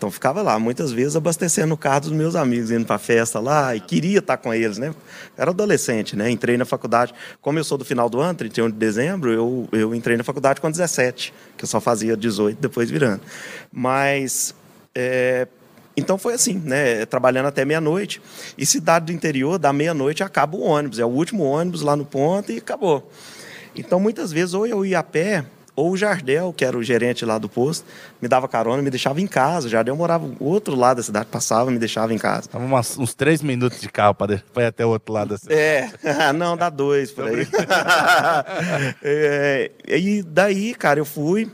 Então 0.01 0.11
ficava 0.11 0.41
lá, 0.41 0.59
muitas 0.59 0.93
vezes 0.93 1.15
abastecendo 1.15 1.75
o 1.75 1.77
carro 1.77 2.01
dos 2.01 2.13
meus 2.13 2.35
amigos, 2.35 2.71
indo 2.71 2.87
para 2.87 2.99
festa 2.99 3.39
lá, 3.39 3.77
e 3.77 3.81
queria 3.81 4.21
estar 4.21 4.39
com 4.39 4.55
eles, 4.55 4.79
né? 4.79 4.95
Era 5.37 5.51
adolescente, 5.51 6.17
né? 6.17 6.31
Entrei 6.31 6.57
na 6.57 6.65
faculdade, 6.65 7.13
como 7.43 7.59
eu 7.59 7.65
sou 7.65 7.77
do 7.77 7.85
final 7.85 8.09
do 8.09 8.19
ano, 8.19 8.35
31 8.35 8.71
de 8.71 8.77
dezembro, 8.77 9.31
eu, 9.31 9.69
eu 9.73 9.95
entrei 9.95 10.17
na 10.17 10.25
faculdade 10.25 10.59
com 10.59 10.71
17, 10.71 11.35
que 11.55 11.65
eu 11.65 11.69
só 11.69 11.83
fazia 11.83 12.17
18 12.17 12.59
depois 12.59 12.89
virando. 12.89 13.21
Mas 13.71 14.55
é, 14.95 15.47
então 15.97 16.17
foi 16.17 16.33
assim, 16.33 16.55
né? 16.65 17.05
Trabalhando 17.05 17.47
até 17.47 17.65
meia-noite. 17.65 18.23
E 18.57 18.65
cidade 18.65 19.07
do 19.07 19.13
interior, 19.13 19.59
da 19.59 19.71
meia-noite 19.71 20.23
acaba 20.23 20.57
o 20.57 20.63
ônibus. 20.63 20.99
É 20.99 21.05
o 21.05 21.09
último 21.09 21.45
ônibus 21.45 21.83
lá 21.83 21.95
no 21.95 22.07
ponto 22.07 22.51
e 22.51 22.57
acabou. 22.57 23.11
Então, 23.77 23.99
muitas 24.01 24.33
vezes, 24.33 24.55
ou 24.55 24.67
eu 24.67 24.85
ia 24.85 24.99
a 24.99 25.03
pé, 25.03 25.45
ou 25.77 25.93
o 25.93 25.97
Jardel, 25.97 26.53
que 26.55 26.65
era 26.65 26.77
o 26.77 26.83
gerente 26.83 27.25
lá 27.25 27.39
do 27.39 27.49
posto, 27.49 27.87
me 28.21 28.29
dava 28.29 28.47
carona, 28.49 28.83
me 28.83 28.91
deixava 28.91 29.21
em 29.21 29.27
casa. 29.27 29.67
O 29.67 29.71
Jardel 29.71 29.97
morava 29.97 30.27
do 30.29 30.45
outro 30.45 30.75
lado 30.75 30.99
da 30.99 31.03
cidade, 31.03 31.27
passava, 31.31 31.71
me 31.71 31.79
deixava 31.79 32.13
em 32.13 32.19
casa. 32.19 32.49
Tava 32.49 32.65
umas- 32.65 32.99
uns 32.99 33.15
três 33.15 33.41
minutos 33.41 33.81
de 33.81 33.89
carro 33.89 34.15
para 34.15 34.35
ir 34.35 34.65
até 34.65 34.85
o 34.85 34.91
outro 34.91 35.15
lado 35.15 35.29
da 35.31 35.39
cidade. 35.39 35.59
É, 35.59 35.89
não, 36.35 36.57
dá 36.57 36.69
dois 36.69 37.11
por 37.13 37.27
aí. 37.29 37.47
É, 39.03 39.71
e 39.89 40.23
daí, 40.23 40.75
cara, 40.75 40.99
eu 41.01 41.05
fui 41.05 41.49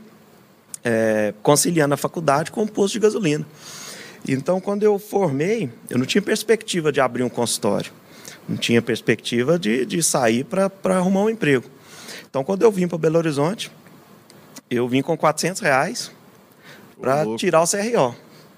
é, 0.83 1.33
conciliando 1.41 1.93
a 1.93 1.97
faculdade 1.97 2.51
com 2.51 2.63
o 2.63 2.67
posto 2.67 2.93
de 2.93 2.99
gasolina. 2.99 3.45
Então, 4.27 4.59
quando 4.59 4.83
eu 4.83 4.99
formei, 4.99 5.69
eu 5.89 5.97
não 5.97 6.05
tinha 6.05 6.21
perspectiva 6.21 6.91
de 6.91 6.99
abrir 6.99 7.23
um 7.23 7.29
consultório. 7.29 7.91
Não 8.47 8.57
tinha 8.57 8.81
perspectiva 8.81 9.57
de, 9.59 9.85
de 9.85 10.01
sair 10.03 10.43
para 10.43 10.69
arrumar 10.85 11.21
um 11.21 11.29
emprego. 11.29 11.65
Então, 12.29 12.43
quando 12.43 12.61
eu 12.63 12.71
vim 12.71 12.87
para 12.87 12.97
Belo 12.97 13.17
Horizonte, 13.17 13.71
eu 14.69 14.87
vim 14.87 15.01
com 15.01 15.15
400 15.17 15.61
reais 15.61 16.11
para 16.99 17.25
tirar 17.37 17.61
o 17.61 17.67
CRO. 17.67 18.15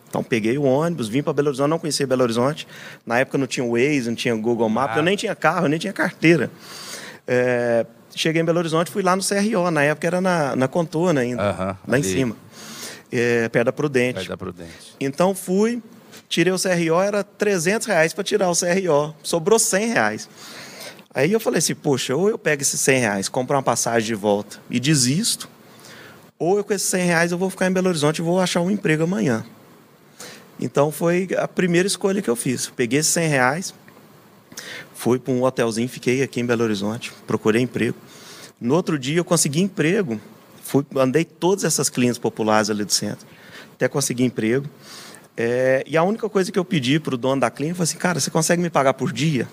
Então, 0.08 0.24
peguei 0.24 0.58
o 0.58 0.64
ônibus, 0.64 1.08
vim 1.08 1.22
para 1.22 1.34
Belo 1.34 1.50
Horizonte, 1.50 1.70
não 1.70 1.78
conhecia 1.80 2.08
Belo 2.08 2.24
Horizonte. 2.24 2.68
Na 3.06 3.20
época 3.20 3.38
não 3.38 3.46
tinha 3.46 3.66
Waze, 3.66 4.08
não 4.10 4.16
tinha 4.16 4.36
Google 4.36 4.68
Maps, 4.70 4.96
Ah. 4.96 5.00
eu 5.00 5.04
nem 5.04 5.16
tinha 5.16 5.36
carro, 5.36 5.66
eu 5.66 5.70
nem 5.70 5.78
tinha 5.80 5.94
carteira. 5.94 6.50
É, 7.28 7.86
cheguei 8.16 8.42
em 8.42 8.46
Belo 8.46 8.58
Horizonte, 8.58 8.90
fui 8.90 9.04
lá 9.04 9.16
no 9.16 9.22
CRO, 9.24 9.70
na 9.70 9.84
época 9.84 10.08
era 10.08 10.20
na, 10.20 10.56
na 10.56 10.68
Contona 10.68 11.22
ainda, 11.22 11.44
Aham, 11.52 11.78
lá 11.88 11.98
em 11.98 12.02
ali. 12.02 12.12
cima, 12.12 12.36
é, 13.12 13.48
perto 13.50 13.66
da 13.68 13.72
Prudente. 13.72 14.16
Vai 14.16 14.26
dar 14.28 14.38
prudente. 14.38 14.96
Então 15.00 15.36
fui, 15.36 15.80
tirei 16.28 16.52
o 16.52 16.58
CRO, 16.58 17.00
era 17.02 17.24
300 17.24 17.86
reais 17.86 18.12
para 18.12 18.24
tirar 18.24 18.50
o 18.50 18.56
CRO, 18.56 19.14
sobrou 19.22 19.60
100 19.60 19.90
reais. 19.94 20.28
Aí 21.14 21.32
eu 21.32 21.40
falei 21.40 21.58
assim, 21.58 21.74
poxa, 21.74 22.16
ou 22.16 22.30
eu 22.30 22.38
pego 22.38 22.62
esses 22.62 22.80
100 22.80 23.00
reais, 23.00 23.30
compro 23.30 23.56
uma 23.56 23.64
passagem 23.64 24.06
de 24.06 24.16
volta 24.16 24.60
e 24.70 24.80
desisto, 24.80 25.50
ou 26.38 26.58
eu 26.58 26.64
com 26.64 26.74
esses 26.74 26.88
100 26.88 27.06
reais 27.06 27.32
eu 27.32 27.38
vou 27.38 27.50
ficar 27.50 27.68
em 27.68 27.74
Belo 27.74 27.90
Horizonte 27.90 28.20
e 28.20 28.22
vou 28.22 28.40
achar 28.40 28.62
um 28.62 28.70
emprego 28.70 29.04
amanhã. 29.04 29.44
Então 30.60 30.92
foi 30.92 31.28
a 31.38 31.48
primeira 31.48 31.88
escolha 31.88 32.22
que 32.22 32.30
eu 32.30 32.36
fiz. 32.36 32.68
Peguei 32.68 33.00
esses 33.00 33.12
100 33.12 33.28
reais, 33.28 33.74
fui 34.94 35.18
para 35.18 35.34
um 35.34 35.44
hotelzinho, 35.44 35.90
fiquei 35.90 36.22
aqui 36.22 36.42
em 36.42 36.46
Belo 36.46 36.64
Horizonte, 36.64 37.12
procurei 37.26 37.62
emprego. 37.62 37.98
No 38.62 38.76
outro 38.76 39.00
dia 39.00 39.18
eu 39.18 39.26
consegui 39.26 39.62
emprego, 39.62 40.22
fui, 40.62 40.86
andei 40.96 41.26
todas 41.26 41.64
essas 41.64 41.90
clínicas 41.90 42.20
populares 42.20 42.70
ali 42.70 42.86
do 42.86 42.94
centro, 42.94 43.26
até 43.74 43.88
conseguir 43.88 44.26
emprego. 44.26 44.68
É, 45.36 45.84
e 45.88 45.98
a 45.98 46.04
única 46.04 46.30
coisa 46.30 46.52
que 46.52 46.60
eu 46.60 46.66
pedi 46.66 47.00
para 47.00 47.16
o 47.16 47.18
dono 47.18 47.42
da 47.42 47.50
clínica 47.50 47.78
foi 47.78 47.86
assim, 47.86 47.98
cara, 47.98 48.20
você 48.20 48.30
consegue 48.30 48.62
me 48.62 48.70
pagar 48.70 48.94
por 48.94 49.12
dia? 49.12 49.48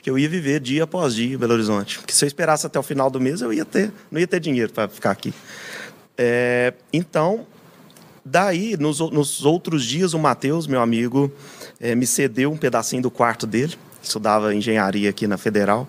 Porque 0.00 0.08
eu 0.08 0.18
ia 0.18 0.30
viver 0.30 0.60
dia 0.60 0.84
após 0.84 1.14
dia 1.14 1.34
em 1.34 1.36
Belo 1.36 1.52
Horizonte. 1.52 1.98
Porque 1.98 2.14
se 2.14 2.24
eu 2.24 2.26
esperasse 2.26 2.66
até 2.66 2.78
o 2.78 2.82
final 2.82 3.10
do 3.10 3.20
mês, 3.20 3.42
eu 3.42 3.52
ia 3.52 3.66
ter, 3.66 3.92
não 4.10 4.18
ia 4.18 4.26
ter 4.26 4.40
dinheiro 4.40 4.72
para 4.72 4.88
ficar 4.88 5.10
aqui. 5.10 5.34
É, 6.16 6.72
então, 6.90 7.46
daí, 8.24 8.78
nos, 8.78 8.98
nos, 8.98 9.44
outros 9.44 9.84
dias, 9.84 10.14
o 10.14 10.18
Matheus, 10.18 10.66
meu 10.66 10.80
amigo, 10.80 11.30
é, 11.78 11.94
me 11.94 12.06
cedeu 12.06 12.50
um 12.50 12.56
pedacinho 12.56 13.02
do 13.02 13.10
quarto 13.10 13.46
dele. 13.46 13.74
Estudava 14.02 14.54
engenharia 14.54 15.10
aqui 15.10 15.26
na 15.26 15.36
Federal. 15.36 15.86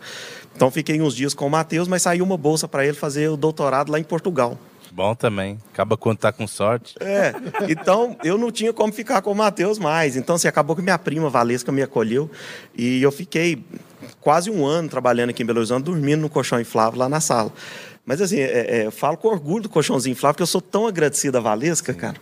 Então, 0.54 0.70
fiquei 0.70 1.02
uns 1.02 1.16
dias 1.16 1.34
com 1.34 1.48
o 1.48 1.50
Matheus, 1.50 1.88
mas 1.88 2.02
saiu 2.02 2.26
uma 2.26 2.36
bolsa 2.36 2.68
para 2.68 2.86
ele 2.86 2.98
fazer 2.98 3.30
o 3.30 3.38
doutorado 3.38 3.94
lá 3.94 3.98
em 3.98 4.04
Portugal. 4.04 4.60
Bom 4.92 5.16
também. 5.16 5.58
Acaba 5.74 5.96
quando 5.96 6.18
tá 6.18 6.34
com 6.34 6.46
sorte. 6.46 6.96
É. 7.00 7.34
Então, 7.70 8.18
eu 8.24 8.38
não 8.38 8.52
tinha 8.52 8.74
como 8.74 8.92
ficar 8.92 9.22
com 9.22 9.32
o 9.32 9.36
Matheus 9.36 9.80
mais. 9.80 10.18
Então, 10.18 10.36
assim, 10.36 10.50
acabou 10.50 10.76
que 10.76 10.82
minha 10.82 11.00
prima 11.00 11.30
Valesca 11.30 11.72
me 11.72 11.82
acolheu. 11.82 12.30
E 12.78 13.02
eu 13.02 13.12
fiquei 13.12 13.64
quase 14.20 14.52
um 14.52 14.66
ano 14.66 14.90
trabalhando 14.90 15.30
aqui 15.30 15.44
em 15.44 15.46
Belo 15.46 15.60
Horizonte, 15.60 15.86
dormindo 15.86 16.20
no 16.20 16.30
colchão 16.30 16.60
inflável 16.60 17.00
lá 17.00 17.08
na 17.08 17.22
sala. 17.22 17.54
Mas, 18.06 18.22
assim, 18.22 18.40
é, 18.40 18.80
é, 18.82 18.86
eu 18.86 18.92
falo 18.92 19.16
com 19.16 19.30
orgulho 19.30 19.64
do 19.64 19.70
colchãozinho 19.70 20.12
inflável, 20.12 20.34
porque 20.34 20.44
eu 20.44 20.48
sou 20.48 20.62
tão 20.62 20.86
agradecido 20.86 21.38
a 21.38 21.42
Valesca, 21.42 21.94
cara, 21.94 22.18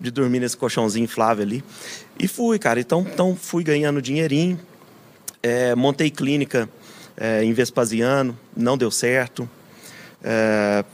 de 0.00 0.10
dormir 0.10 0.38
nesse 0.38 0.56
colchãozinho 0.56 1.04
inflável 1.04 1.42
ali. 1.42 1.64
E 2.18 2.28
fui, 2.28 2.56
cara. 2.58 2.78
Então, 2.78 3.00
então 3.00 3.34
fui 3.34 3.64
ganhando 3.64 4.00
dinheirinho. 4.00 4.60
É, 5.42 5.74
montei 5.74 6.08
clínica 6.08 6.68
é, 7.16 7.42
em 7.42 7.52
Vespasiano, 7.52 8.38
não 8.56 8.78
deu 8.78 8.92
certo 8.92 9.48
é, 10.22 10.84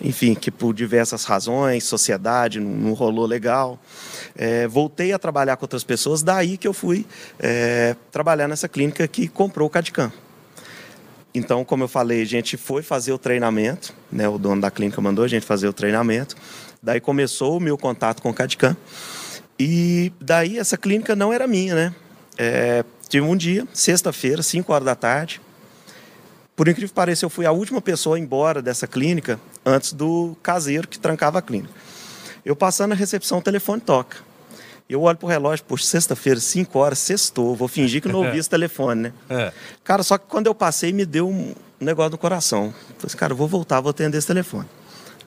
enfim, 0.00 0.34
que 0.34 0.50
por 0.50 0.72
diversas 0.74 1.24
razões, 1.24 1.84
sociedade, 1.84 2.58
não, 2.58 2.70
não 2.70 2.92
rolou 2.94 3.26
legal. 3.26 3.78
É, 4.36 4.66
voltei 4.66 5.12
a 5.12 5.18
trabalhar 5.18 5.56
com 5.56 5.64
outras 5.64 5.84
pessoas, 5.84 6.22
daí 6.22 6.56
que 6.56 6.66
eu 6.66 6.72
fui 6.72 7.06
é, 7.38 7.94
trabalhar 8.10 8.48
nessa 8.48 8.68
clínica 8.68 9.06
que 9.06 9.28
comprou 9.28 9.66
o 9.66 9.70
Cadicam. 9.70 10.10
Então, 11.32 11.64
como 11.64 11.84
eu 11.84 11.88
falei, 11.88 12.22
a 12.22 12.26
gente 12.26 12.56
foi 12.56 12.82
fazer 12.82 13.12
o 13.12 13.18
treinamento, 13.18 13.94
né, 14.10 14.28
o 14.28 14.36
dono 14.36 14.60
da 14.60 14.70
clínica 14.70 15.00
mandou 15.00 15.24
a 15.24 15.28
gente 15.28 15.46
fazer 15.46 15.68
o 15.68 15.72
treinamento, 15.72 16.34
daí 16.82 17.00
começou 17.00 17.56
o 17.56 17.60
meu 17.60 17.78
contato 17.78 18.20
com 18.20 18.30
o 18.30 18.34
Cadicam, 18.34 18.76
e 19.58 20.12
daí 20.20 20.58
essa 20.58 20.76
clínica 20.76 21.14
não 21.14 21.32
era 21.32 21.46
minha, 21.46 21.74
né? 21.74 21.94
É, 22.36 22.84
tive 23.08 23.24
um 23.24 23.36
dia, 23.36 23.68
sexta-feira, 23.72 24.42
5 24.42 24.72
horas 24.72 24.86
da 24.86 24.94
tarde, 24.94 25.40
por 26.60 26.68
incrível 26.68 26.90
que 26.90 26.94
pareça, 26.94 27.24
eu 27.24 27.30
fui 27.30 27.46
a 27.46 27.52
última 27.52 27.80
pessoa 27.80 28.18
embora 28.18 28.60
dessa 28.60 28.86
clínica 28.86 29.40
antes 29.64 29.94
do 29.94 30.36
caseiro 30.42 30.86
que 30.86 30.98
trancava 30.98 31.38
a 31.38 31.42
clínica. 31.42 31.72
Eu 32.44 32.54
passando 32.54 32.90
na 32.90 32.94
recepção, 32.94 33.38
o 33.38 33.40
telefone 33.40 33.80
toca. 33.80 34.18
Eu 34.86 35.00
olho 35.00 35.16
pro 35.16 35.26
relógio, 35.26 35.64
poxa, 35.64 35.86
sexta-feira, 35.86 36.38
5 36.38 36.78
horas, 36.78 36.98
sextou. 36.98 37.56
Vou 37.56 37.66
fingir 37.66 38.02
que 38.02 38.08
não 38.08 38.22
ouvi 38.22 38.36
esse 38.40 38.50
telefone, 38.50 39.04
né? 39.04 39.12
É. 39.30 39.52
Cara, 39.82 40.02
só 40.02 40.18
que 40.18 40.26
quando 40.28 40.48
eu 40.48 40.54
passei, 40.54 40.92
me 40.92 41.06
deu 41.06 41.30
um 41.30 41.54
negócio 41.80 42.10
no 42.10 42.18
coração. 42.18 42.74
Falei 42.98 43.06
assim, 43.06 43.16
cara, 43.16 43.32
vou 43.32 43.48
voltar, 43.48 43.80
vou 43.80 43.88
atender 43.88 44.18
esse 44.18 44.26
telefone. 44.26 44.68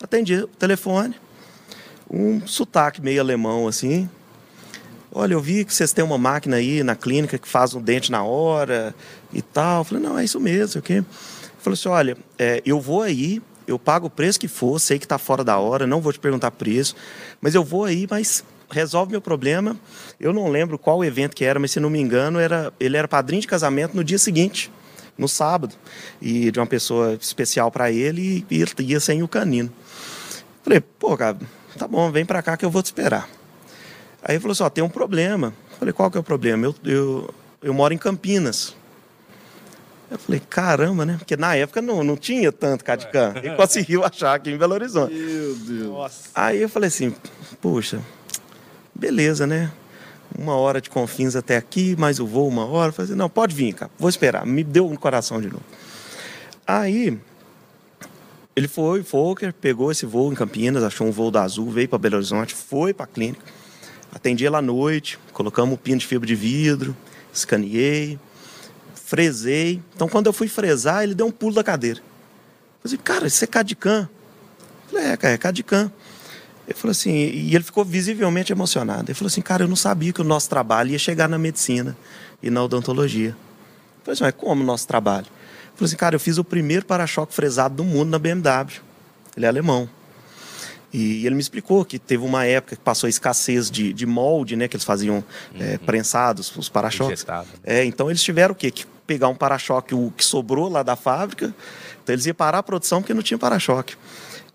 Atendi 0.04 0.36
o 0.36 0.48
telefone, 0.48 1.16
um 2.12 2.46
sotaque 2.46 3.02
meio 3.02 3.20
alemão, 3.20 3.68
assim. 3.68 4.08
Olha, 5.16 5.36
eu 5.36 5.40
vi 5.40 5.64
que 5.64 5.72
vocês 5.72 5.94
têm 5.94 6.04
uma 6.04 6.18
máquina 6.18 6.56
aí 6.56 6.82
na 6.82 6.96
clínica 6.96 7.38
que 7.38 7.48
faz 7.48 7.76
um 7.76 7.82
dente 7.82 8.12
na 8.12 8.24
hora 8.24 8.96
e 9.32 9.44
tal. 9.44 9.82
Eu 9.82 9.84
falei, 9.84 10.04
não, 10.04 10.18
é 10.18 10.24
isso 10.24 10.40
mesmo. 10.40 10.80
Okay? 10.80 11.06
Falei 11.60 11.76
assim, 11.76 11.88
olha, 11.88 12.18
é, 12.40 12.64
eu 12.66 12.82
vou 12.82 13.04
aí, 13.04 13.40
eu 13.68 13.78
pago 13.78 14.08
o 14.08 14.10
preço 14.10 14.40
que 14.40 14.48
for, 14.48 14.80
sei 14.80 14.98
que 14.98 15.06
está 15.06 15.20
fora 15.20 15.44
da 15.44 15.60
hora, 15.60 15.86
não 15.86 16.02
vou 16.02 16.12
te 16.12 16.20
perguntar 16.20 16.50
preço, 16.50 16.96
mas 17.40 17.54
eu 17.54 17.64
vou 17.64 17.86
aí, 17.86 18.08
mas 18.10 18.44
resolve 18.72 19.12
meu 19.12 19.22
problema. 19.22 19.78
Eu 20.20 20.34
não 20.34 20.50
lembro 20.50 20.80
qual 20.80 21.06
evento 21.06 21.36
que 21.36 21.46
era, 21.46 21.60
mas 21.60 21.70
se 21.70 21.80
não 21.80 21.92
me 21.92 22.00
engano, 22.00 22.40
era, 22.40 22.74
ele 22.80 22.98
era 22.98 23.08
padrinho 23.08 23.42
de 23.42 23.48
casamento 23.48 23.96
no 23.96 24.04
dia 24.04 24.18
seguinte, 24.18 24.72
no 25.16 25.28
sábado, 25.28 25.76
e 26.20 26.50
de 26.50 26.60
uma 26.60 26.66
pessoa 26.66 27.14
especial 27.14 27.70
para 27.70 27.92
ele, 27.92 28.44
e 28.50 28.66
ia 28.80 29.00
sem 29.00 29.22
o 29.22 29.28
canino. 29.28 29.72
Falei, 30.64 30.82
pô, 30.82 31.16
cara, 31.16 31.38
tá 31.78 31.88
bom, 31.88 32.12
vem 32.12 32.26
para 32.26 32.42
cá 32.42 32.58
que 32.58 32.66
eu 32.66 32.72
vou 32.72 32.82
te 32.82 32.88
esperar. 32.88 33.30
Aí 34.24 34.36
ele 34.36 34.40
falou 34.40 34.54
assim, 34.54 34.64
ó, 34.64 34.70
tem 34.70 34.84
um 34.84 34.90
problema. 34.90 35.54
Falei, 35.78 35.94
qual 35.94 36.10
que 36.10 36.18
é 36.18 36.20
o 36.20 36.24
problema? 36.24 36.66
Eu, 36.66 36.76
eu, 36.86 37.34
eu 37.62 37.74
moro 37.74 37.94
em 37.94 37.98
Campinas. 37.98 38.74
Eu 40.10 40.18
falei, 40.18 40.42
caramba, 40.50 41.06
né? 41.06 41.16
Porque 41.18 41.36
na 41.36 41.56
época 41.56 41.82
não, 41.82 42.04
não 42.04 42.16
tinha 42.16 42.52
tanto 42.52 42.86
Cadicam. 42.86 43.34
Ele 43.36 43.56
conseguiu 43.56 44.04
achar 44.06 44.36
aqui 44.36 44.52
em 44.52 44.58
Belo 44.58 44.74
Horizonte. 44.74 45.14
Meu 45.14 45.56
Deus. 45.56 45.88
Nossa. 45.88 46.30
Aí 46.34 46.62
eu 46.62 46.70
falei 46.70 46.88
assim, 46.88 47.14
puxa, 47.62 48.00
beleza, 48.96 49.46
né? 49.46 49.72
Uma 50.38 50.56
hora 50.56 50.80
de 50.80 50.90
confins 50.90 51.36
até 51.36 51.58
aqui, 51.58 51.96
mais 51.98 52.20
o 52.20 52.26
voo 52.26 52.48
uma 52.48 52.66
hora. 52.66 52.90
Eu 52.90 52.94
falei 52.94 53.12
assim, 53.12 53.18
não, 53.18 53.30
pode 53.30 53.54
vir, 53.54 53.74
cara, 53.74 53.92
vou 54.00 54.10
esperar. 54.10 54.46
Me 54.46 54.64
deu 54.64 54.88
um 54.88 54.96
coração 54.96 55.42
de 55.42 55.48
novo. 55.48 55.64
Aí 56.66 57.20
ele 58.56 58.68
foi, 58.68 59.04
Fokker, 59.04 59.52
pegou 59.52 59.92
esse 59.92 60.06
voo 60.06 60.32
em 60.32 60.36
Campinas, 60.36 60.84
achou 60.84 61.08
um 61.08 61.12
voo 61.12 61.30
da 61.30 61.44
Azul, 61.44 61.70
veio 61.72 61.90
para 61.90 61.98
Belo 61.98 62.16
Horizonte, 62.16 62.54
foi 62.54 62.94
para 62.94 63.06
a 63.06 63.08
clínica. 63.08 63.44
Atendi 64.14 64.46
ela 64.46 64.60
à 64.60 64.62
noite, 64.62 65.18
colocamos 65.34 65.74
um 65.74 65.78
pino 65.78 65.98
de 65.98 66.06
fibra 66.06 66.28
de 66.28 66.36
vidro, 66.36 66.96
escaneei, 67.34 68.20
fresei. 68.94 69.82
Então, 69.96 70.08
quando 70.08 70.28
eu 70.28 70.34
fui 70.34 70.48
fresar, 70.48 71.04
ele 71.04 71.16
deu 71.16 71.26
um 71.26 71.32
pulo 71.32 71.56
da 71.56 71.64
cadeira. 71.64 72.00
Eu 72.84 72.90
falei, 72.90 73.00
cara, 73.04 73.28
isso 73.28 73.44
é 73.44 73.48
Cadicam? 73.48 74.02
Eu 74.02 74.90
falei, 74.92 75.06
é, 75.08 75.18
cara, 75.18 75.34
é 75.34 75.38
Cadicam. 75.38 75.92
Ele 76.68 76.78
falou 76.78 76.92
assim, 76.92 77.12
e 77.12 77.56
ele 77.56 77.64
ficou 77.64 77.84
visivelmente 77.84 78.52
emocionado. 78.52 79.06
Ele 79.10 79.14
falou 79.14 79.28
assim, 79.28 79.42
cara, 79.42 79.64
eu 79.64 79.68
não 79.68 79.76
sabia 79.76 80.14
que 80.14 80.22
o 80.22 80.24
nosso 80.24 80.48
trabalho 80.48 80.92
ia 80.92 81.00
chegar 81.00 81.28
na 81.28 81.38
medicina 81.38 81.98
e 82.42 82.50
na 82.50 82.64
odontologia. 82.64 83.30
Eu 83.30 83.36
falei 84.04 84.14
assim, 84.14 84.24
mas 84.24 84.34
como 84.38 84.62
o 84.62 84.66
nosso 84.66 84.88
trabalho? 84.88 85.26
Ele 85.26 85.76
falou 85.76 85.88
assim, 85.88 85.98
cara, 85.98 86.16
eu 86.16 86.20
fiz 86.20 86.38
o 86.38 86.44
primeiro 86.44 86.86
para-choque 86.86 87.34
fresado 87.34 87.76
do 87.76 87.84
mundo 87.84 88.10
na 88.10 88.20
BMW. 88.20 88.82
Ele 89.36 89.46
é 89.46 89.50
alemão. 89.50 89.90
E 90.94 91.26
ele 91.26 91.34
me 91.34 91.42
explicou 91.42 91.84
que 91.84 91.98
teve 91.98 92.24
uma 92.24 92.46
época 92.46 92.76
que 92.76 92.82
passou 92.82 93.08
a 93.08 93.10
escassez 93.10 93.72
de, 93.72 93.92
de 93.92 94.06
molde, 94.06 94.56
né? 94.56 94.68
Que 94.68 94.76
eles 94.76 94.86
faziam 94.86 95.16
uhum. 95.16 95.24
é, 95.60 95.78
prensados, 95.80 96.56
os 96.56 96.70
para-choques. 96.70 97.26
É, 97.64 97.84
então 97.84 98.12
eles 98.12 98.22
tiveram 98.22 98.54
o 98.54 98.56
quê? 98.56 98.70
Que 98.70 98.86
pegar 99.08 99.28
um 99.28 99.36
para-choque 99.36 99.96
o 99.96 100.14
que 100.16 100.24
sobrou 100.24 100.70
lá 100.70 100.84
da 100.84 100.96
fábrica. 100.96 101.54
Então 102.04 102.14
eles 102.14 102.26
iam 102.28 102.36
parar 102.36 102.60
a 102.60 102.64
produção 102.64 103.02
porque 103.02 103.14
não 103.14 103.24
tinha 103.24 103.40
para-choque. 103.40 103.96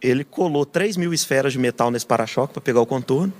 Ele 0.00 0.22
colou 0.22 0.64
3 0.64 0.96
mil 0.96 1.12
esferas 1.12 1.52
de 1.52 1.58
metal 1.58 1.90
nesse 1.90 2.06
para-choque 2.06 2.52
para 2.52 2.62
pegar 2.62 2.80
o 2.80 2.86
contorno. 2.86 3.32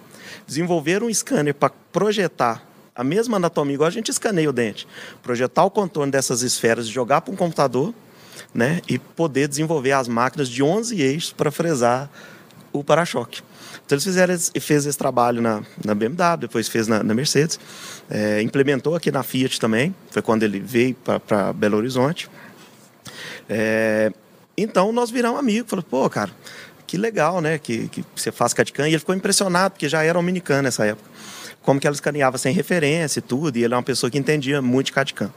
Desenvolveram 0.44 1.06
um 1.06 1.14
scanner 1.14 1.54
para 1.54 1.70
projetar 1.92 2.66
a 2.96 3.04
mesma 3.04 3.36
anatomia, 3.36 3.74
igual 3.74 3.86
a 3.86 3.92
gente 3.92 4.10
escaneia 4.10 4.50
o 4.50 4.52
dente. 4.52 4.88
Projetar 5.22 5.64
o 5.64 5.70
contorno 5.70 6.10
dessas 6.10 6.42
esferas, 6.42 6.88
jogar 6.88 7.20
para 7.20 7.32
um 7.32 7.36
computador 7.36 7.94
né, 8.52 8.80
e 8.88 8.98
poder 8.98 9.46
desenvolver 9.46 9.92
as 9.92 10.08
máquinas 10.08 10.48
de 10.48 10.64
11 10.64 11.00
eixos 11.00 11.32
para 11.32 11.52
fresar 11.52 12.10
o 12.80 12.84
para-choque. 12.84 13.42
Então 13.84 13.96
eles 13.96 14.04
fizeram 14.04 14.36
fez 14.60 14.86
esse 14.86 14.98
trabalho 14.98 15.40
na, 15.40 15.62
na 15.84 15.94
BMW, 15.94 16.36
depois 16.40 16.68
fez 16.68 16.86
na, 16.86 17.02
na 17.02 17.14
Mercedes, 17.14 17.58
é, 18.10 18.42
implementou 18.42 18.94
aqui 18.94 19.10
na 19.10 19.22
Fiat 19.22 19.58
também, 19.58 19.94
foi 20.10 20.22
quando 20.22 20.42
ele 20.42 20.60
veio 20.60 20.94
para 20.94 21.52
Belo 21.52 21.76
Horizonte. 21.78 22.28
É, 23.48 24.12
então 24.56 24.92
nós 24.92 25.10
viramos 25.10 25.38
amigos, 25.38 25.70
falou, 25.70 25.82
pô, 25.82 26.08
cara, 26.10 26.30
que 26.86 26.96
legal, 26.96 27.40
né, 27.40 27.58
que, 27.58 27.88
que 27.88 28.04
você 28.16 28.32
faz 28.32 28.52
CAD-CAM, 28.52 28.88
e 28.88 28.90
ele 28.92 28.98
ficou 28.98 29.14
impressionado, 29.14 29.72
porque 29.72 29.88
já 29.88 30.02
era 30.02 30.18
dominicano 30.18 30.62
nessa 30.62 30.86
época, 30.86 31.08
como 31.62 31.78
que 31.78 31.86
ela 31.86 31.94
escaneava 31.94 32.38
sem 32.38 32.52
referência 32.52 33.20
e 33.20 33.22
tudo, 33.22 33.58
e 33.58 33.64
ele 33.64 33.74
é 33.74 33.76
uma 33.76 33.82
pessoa 33.82 34.10
que 34.10 34.18
entendia 34.18 34.60
muito 34.62 34.86
de. 34.86 35.32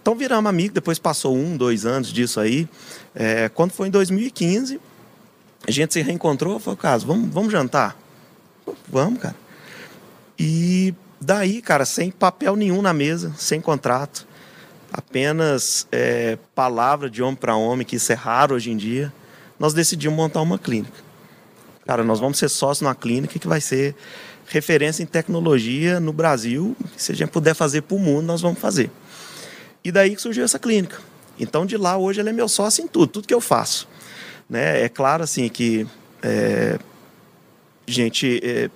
Então 0.00 0.14
viramos 0.14 0.48
amigos, 0.48 0.72
depois 0.72 0.98
passou 0.98 1.36
um, 1.36 1.56
dois 1.56 1.84
anos 1.84 2.12
disso 2.12 2.40
aí, 2.40 2.68
é, 3.14 3.48
quando 3.50 3.72
foi 3.72 3.88
em 3.88 3.90
2015, 3.90 4.80
a 5.66 5.70
gente 5.70 5.92
se 5.92 6.00
reencontrou, 6.00 6.58
falou, 6.58 6.76
caso, 6.76 7.06
vamos, 7.06 7.28
vamos 7.32 7.52
jantar? 7.52 7.96
Vamos, 8.88 9.20
cara. 9.20 9.36
E 10.38 10.94
daí, 11.20 11.60
cara, 11.60 11.84
sem 11.84 12.10
papel 12.10 12.54
nenhum 12.54 12.80
na 12.80 12.92
mesa, 12.92 13.32
sem 13.36 13.60
contrato, 13.60 14.26
apenas 14.92 15.86
é, 15.90 16.38
palavra 16.54 17.10
de 17.10 17.22
homem 17.22 17.36
para 17.36 17.56
homem, 17.56 17.86
que 17.86 17.96
isso 17.96 18.12
é 18.12 18.14
raro 18.14 18.54
hoje 18.54 18.70
em 18.70 18.76
dia, 18.76 19.12
nós 19.58 19.74
decidimos 19.74 20.16
montar 20.16 20.40
uma 20.40 20.58
clínica. 20.58 21.04
Cara, 21.86 22.04
nós 22.04 22.20
vamos 22.20 22.38
ser 22.38 22.48
sócios 22.48 22.82
numa 22.82 22.94
clínica 22.94 23.38
que 23.38 23.48
vai 23.48 23.60
ser 23.60 23.94
referência 24.46 25.02
em 25.02 25.06
tecnologia 25.06 25.98
no 25.98 26.12
Brasil. 26.12 26.76
Se 26.96 27.12
a 27.12 27.14
gente 27.14 27.30
puder 27.30 27.54
fazer 27.54 27.82
para 27.82 27.96
o 27.96 27.98
mundo, 27.98 28.26
nós 28.26 28.40
vamos 28.40 28.58
fazer. 28.58 28.90
E 29.82 29.90
daí 29.90 30.14
que 30.14 30.20
surgiu 30.22 30.44
essa 30.44 30.58
clínica. 30.58 30.98
Então, 31.38 31.66
de 31.66 31.76
lá, 31.76 31.96
hoje, 31.96 32.20
ele 32.20 32.30
é 32.30 32.32
meu 32.32 32.48
sócio 32.48 32.84
em 32.84 32.88
tudo, 32.88 33.06
tudo 33.06 33.28
que 33.28 33.34
eu 33.34 33.40
faço. 33.40 33.88
Né? 34.48 34.82
É 34.82 34.88
claro, 34.88 35.22
assim, 35.22 35.48
que 35.48 35.86
é, 36.22 36.78
gente 37.86 38.40
é, 38.42 38.70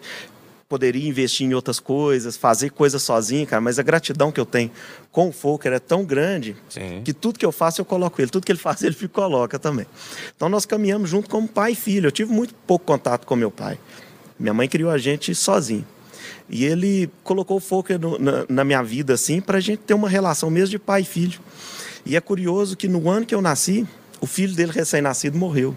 poderia 0.68 1.08
investir 1.08 1.46
em 1.46 1.52
outras 1.52 1.80
coisas, 1.80 2.36
fazer 2.36 2.70
coisas 2.70 3.02
sozinho, 3.02 3.44
cara, 3.44 3.60
mas 3.60 3.78
a 3.78 3.82
gratidão 3.82 4.30
que 4.30 4.38
eu 4.38 4.46
tenho 4.46 4.70
com 5.10 5.28
o 5.28 5.32
Folker 5.32 5.72
é 5.72 5.80
tão 5.80 6.04
grande 6.04 6.56
Sim. 6.68 7.02
que 7.04 7.12
tudo 7.12 7.40
que 7.40 7.44
eu 7.44 7.50
faço 7.50 7.80
eu 7.80 7.84
coloco 7.84 8.20
ele, 8.20 8.30
tudo 8.30 8.46
que 8.46 8.52
ele 8.52 8.58
faz 8.62 8.82
ele 8.82 8.96
coloca 9.08 9.58
também. 9.58 9.86
Então 10.34 10.48
nós 10.48 10.64
caminhamos 10.64 11.10
junto 11.10 11.28
como 11.28 11.48
pai 11.48 11.72
e 11.72 11.74
filho. 11.74 12.06
Eu 12.06 12.12
tive 12.12 12.32
muito 12.32 12.54
pouco 12.66 12.84
contato 12.84 13.26
com 13.26 13.34
meu 13.34 13.50
pai. 13.50 13.78
Minha 14.38 14.54
mãe 14.54 14.68
criou 14.68 14.90
a 14.90 14.98
gente 14.98 15.34
sozinho. 15.34 15.84
E 16.48 16.64
ele 16.64 17.10
colocou 17.24 17.56
o 17.56 17.60
Folker 17.60 17.98
no, 17.98 18.18
na, 18.18 18.44
na, 18.48 18.64
minha 18.64 18.82
vida 18.82 19.14
assim 19.14 19.40
para 19.40 19.58
a 19.58 19.60
gente 19.60 19.80
ter 19.80 19.94
uma 19.94 20.08
relação 20.08 20.50
mesmo 20.50 20.70
de 20.70 20.78
pai 20.78 21.02
e 21.02 21.04
filho. 21.04 21.40
E 22.06 22.16
é 22.16 22.20
curioso 22.20 22.76
que 22.76 22.86
no 22.88 23.10
ano 23.10 23.26
que 23.26 23.34
eu 23.34 23.42
nasci, 23.42 23.86
o 24.20 24.26
filho 24.26 24.54
dele 24.54 24.72
recém-nascido 24.72 25.36
morreu. 25.38 25.74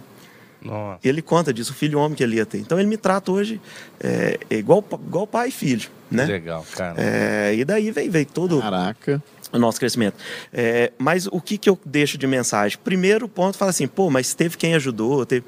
Nossa. 0.61 0.99
Ele 1.03 1.21
conta 1.21 1.53
disso, 1.53 1.71
o 1.71 1.75
filho 1.75 1.99
homem 1.99 2.15
que 2.15 2.23
ele 2.23 2.37
ia 2.37 2.45
ter. 2.45 2.57
Então 2.59 2.79
ele 2.79 2.87
me 2.87 2.95
trata 2.95 3.31
hoje 3.31 3.59
é, 3.99 4.39
é 4.49 4.55
igual, 4.55 4.83
igual 5.07 5.27
pai 5.27 5.49
e 5.49 5.51
filho, 5.51 5.89
né? 6.09 6.23
Legal, 6.25 6.65
cara. 6.75 6.95
É, 6.97 7.53
e 7.53 7.65
daí 7.65 7.91
vem, 7.91 8.09
vem 8.09 8.23
todo 8.23 8.61
Caraca. 8.61 9.21
o 9.51 9.59
nosso 9.59 9.77
crescimento. 9.77 10.15
É, 10.53 10.93
mas 10.97 11.27
o 11.27 11.41
que, 11.41 11.57
que 11.57 11.69
eu 11.69 11.77
deixo 11.85 12.17
de 12.17 12.25
mensagem? 12.25 12.77
Primeiro 12.81 13.27
ponto, 13.27 13.57
fala 13.57 13.71
assim, 13.71 13.87
pô, 13.87 14.09
mas 14.09 14.33
teve 14.33 14.55
quem 14.55 14.73
ajudou, 14.75 15.25
teve... 15.25 15.45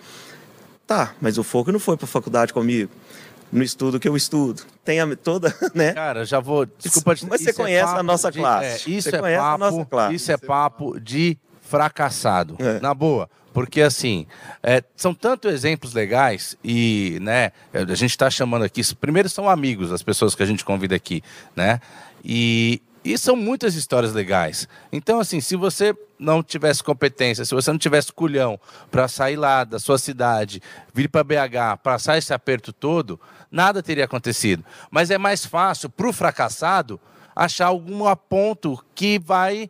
Tá, 0.86 1.14
mas 1.22 1.38
o 1.38 1.44
Foco 1.44 1.72
não 1.72 1.80
foi 1.80 1.96
para 1.98 2.06
faculdade 2.06 2.52
comigo, 2.54 2.92
no 3.52 3.64
estudo 3.64 4.00
que 4.00 4.08
eu 4.10 4.16
estudo. 4.18 4.64
Tem 4.84 5.00
a, 5.00 5.16
toda, 5.16 5.56
né? 5.74 5.94
Cara, 5.94 6.26
já 6.26 6.40
vou. 6.42 6.68
Desculpa, 6.78 7.12
Mas 7.12 7.42
você 7.42 7.50
é 7.52 7.54
conhece 7.54 7.94
a 7.96 8.04
nossa 8.04 8.30
de- 8.32 8.38
classe. 8.38 8.92
é, 8.92 8.94
isso 8.96 9.10
Você 9.10 9.16
é 9.16 9.20
conhece 9.20 9.40
a 9.42 9.46
papo. 9.46 9.58
nossa 9.60 9.86
classe. 9.86 10.14
Isso 10.16 10.32
é 10.32 10.38
papo 10.38 11.00
de 11.00 11.38
fracassado. 11.68 12.56
É. 12.60 12.80
Na 12.80 12.94
boa. 12.94 13.30
Porque 13.54 13.82
assim, 13.82 14.28
é, 14.62 14.84
são 14.98 15.14
tantos 15.14 15.54
exemplos 15.54 15.94
legais 15.94 16.58
e, 16.62 17.18
né, 17.22 17.52
a 17.74 17.96
gente 17.96 18.12
está 18.12 18.30
chamando 18.30 18.66
aqui, 18.66 18.82
primeiro 18.96 19.30
são 19.30 19.50
amigos, 19.50 19.94
as 19.94 20.04
pessoas 20.04 20.36
que 20.36 20.44
a 20.44 20.46
gente 20.46 20.66
convida 20.66 20.94
aqui, 20.94 21.24
né? 21.56 21.80
E, 22.24 22.82
e 23.02 23.18
são 23.18 23.34
muitas 23.34 23.76
histórias 23.76 24.12
legais. 24.12 24.68
Então, 24.92 25.22
assim, 25.22 25.40
se 25.40 25.56
você 25.56 25.96
não 26.20 26.44
tivesse 26.44 26.84
competência, 26.84 27.46
se 27.46 27.56
você 27.56 27.72
não 27.72 27.78
tivesse 27.78 28.12
culhão 28.12 28.60
para 28.92 29.08
sair 29.08 29.38
lá 29.38 29.64
da 29.64 29.80
sua 29.80 29.98
cidade, 29.98 30.62
vir 30.94 31.08
para 31.08 31.24
BH, 31.24 31.78
passar 31.82 32.18
esse 32.18 32.34
aperto 32.34 32.74
todo, 32.74 33.18
nada 33.50 33.82
teria 33.82 34.04
acontecido. 34.04 34.66
Mas 34.92 35.12
é 35.12 35.18
mais 35.18 35.46
fácil 35.46 35.90
para 35.90 36.10
o 36.10 36.12
fracassado 36.12 37.00
achar 37.36 37.68
algum 37.68 38.04
ponto 38.16 38.84
que 38.96 39.20
vai 39.20 39.70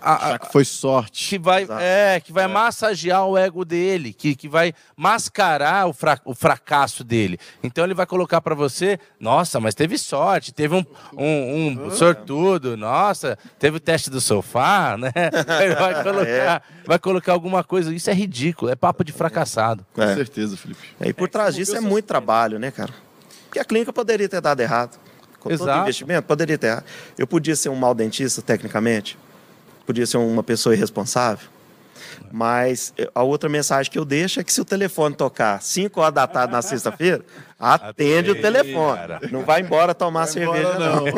a- 0.00 0.34
a- 0.34 0.38
que 0.38 0.52
foi 0.52 0.64
sorte. 0.64 1.28
que 1.30 1.38
vai, 1.38 1.62
Exato. 1.62 1.80
é, 1.82 2.20
que 2.20 2.32
vai 2.32 2.46
massagear 2.46 3.24
o 3.26 3.36
ego 3.36 3.64
dele, 3.64 4.12
que, 4.12 4.34
que 4.34 4.48
vai 4.48 4.72
mascarar 4.96 5.86
o, 5.88 5.92
fra- 5.92 6.20
o 6.24 6.34
fracasso 6.34 7.02
dele. 7.04 7.38
Então 7.62 7.84
ele 7.84 7.94
vai 7.94 8.06
colocar 8.06 8.40
para 8.40 8.54
você, 8.54 8.98
nossa, 9.18 9.58
mas 9.60 9.74
teve 9.74 9.96
sorte, 9.98 10.52
teve 10.52 10.74
um, 10.74 10.84
um, 11.16 11.86
um 11.86 11.90
sortudo, 11.90 12.76
nossa, 12.76 13.38
teve 13.58 13.76
o 13.78 13.80
teste 13.80 14.10
do 14.10 14.20
sofá, 14.20 14.96
né? 15.00 15.12
Ele 15.62 15.74
vai 15.74 15.94
colocar, 16.02 16.62
vai 16.84 16.98
colocar 16.98 17.32
alguma 17.32 17.64
coisa. 17.64 17.94
Isso 17.94 18.10
é 18.10 18.14
ridículo, 18.14 18.70
é 18.70 18.74
papo 18.76 19.04
de 19.04 19.12
fracassado. 19.12 19.86
Com 19.94 20.02
É. 20.02 20.14
certeza, 20.14 20.56
Felipe. 20.56 20.80
É, 21.00 21.08
e 21.08 21.12
por 21.12 21.28
trás 21.28 21.54
disso 21.54 21.76
é 21.76 21.80
muito 21.80 22.04
trabalho, 22.06 22.58
né, 22.58 22.70
cara? 22.70 22.92
Porque 23.44 23.58
a 23.58 23.64
clínica 23.64 23.92
poderia 23.92 24.28
ter 24.28 24.40
dado 24.40 24.60
errado. 24.60 24.98
Com 25.40 25.50
todo 25.50 25.62
Exato. 25.68 25.82
investimento, 25.82 26.22
poderia 26.26 26.58
ter 26.58 26.66
errado. 26.66 26.84
Eu 27.16 27.26
podia 27.26 27.54
ser 27.54 27.68
um 27.68 27.76
mau 27.76 27.94
dentista, 27.94 28.42
tecnicamente. 28.42 29.16
Podia 29.86 30.06
ser 30.06 30.16
uma 30.18 30.42
pessoa 30.42 30.74
irresponsável. 30.74 31.48
Mas 32.32 32.92
eh, 32.98 33.08
a 33.14 33.22
outra 33.22 33.48
mensagem 33.48 33.90
que 33.90 33.98
eu 33.98 34.04
deixo 34.04 34.40
é 34.40 34.44
que 34.44 34.52
se 34.52 34.60
o 34.60 34.64
telefone 34.64 35.14
tocar 35.14 35.62
5 35.62 36.00
horas 36.00 36.14
da 36.14 36.26
tarde 36.26 36.52
na 36.52 36.60
sexta-feira, 36.60 37.24
atende 37.58 38.30
o 38.30 38.40
telefone. 38.40 38.98
cara. 38.98 39.20
Não 39.30 39.42
vai 39.44 39.60
embora 39.60 39.94
tomar 39.94 40.26
cerveja, 40.26 40.78
não. 40.78 41.04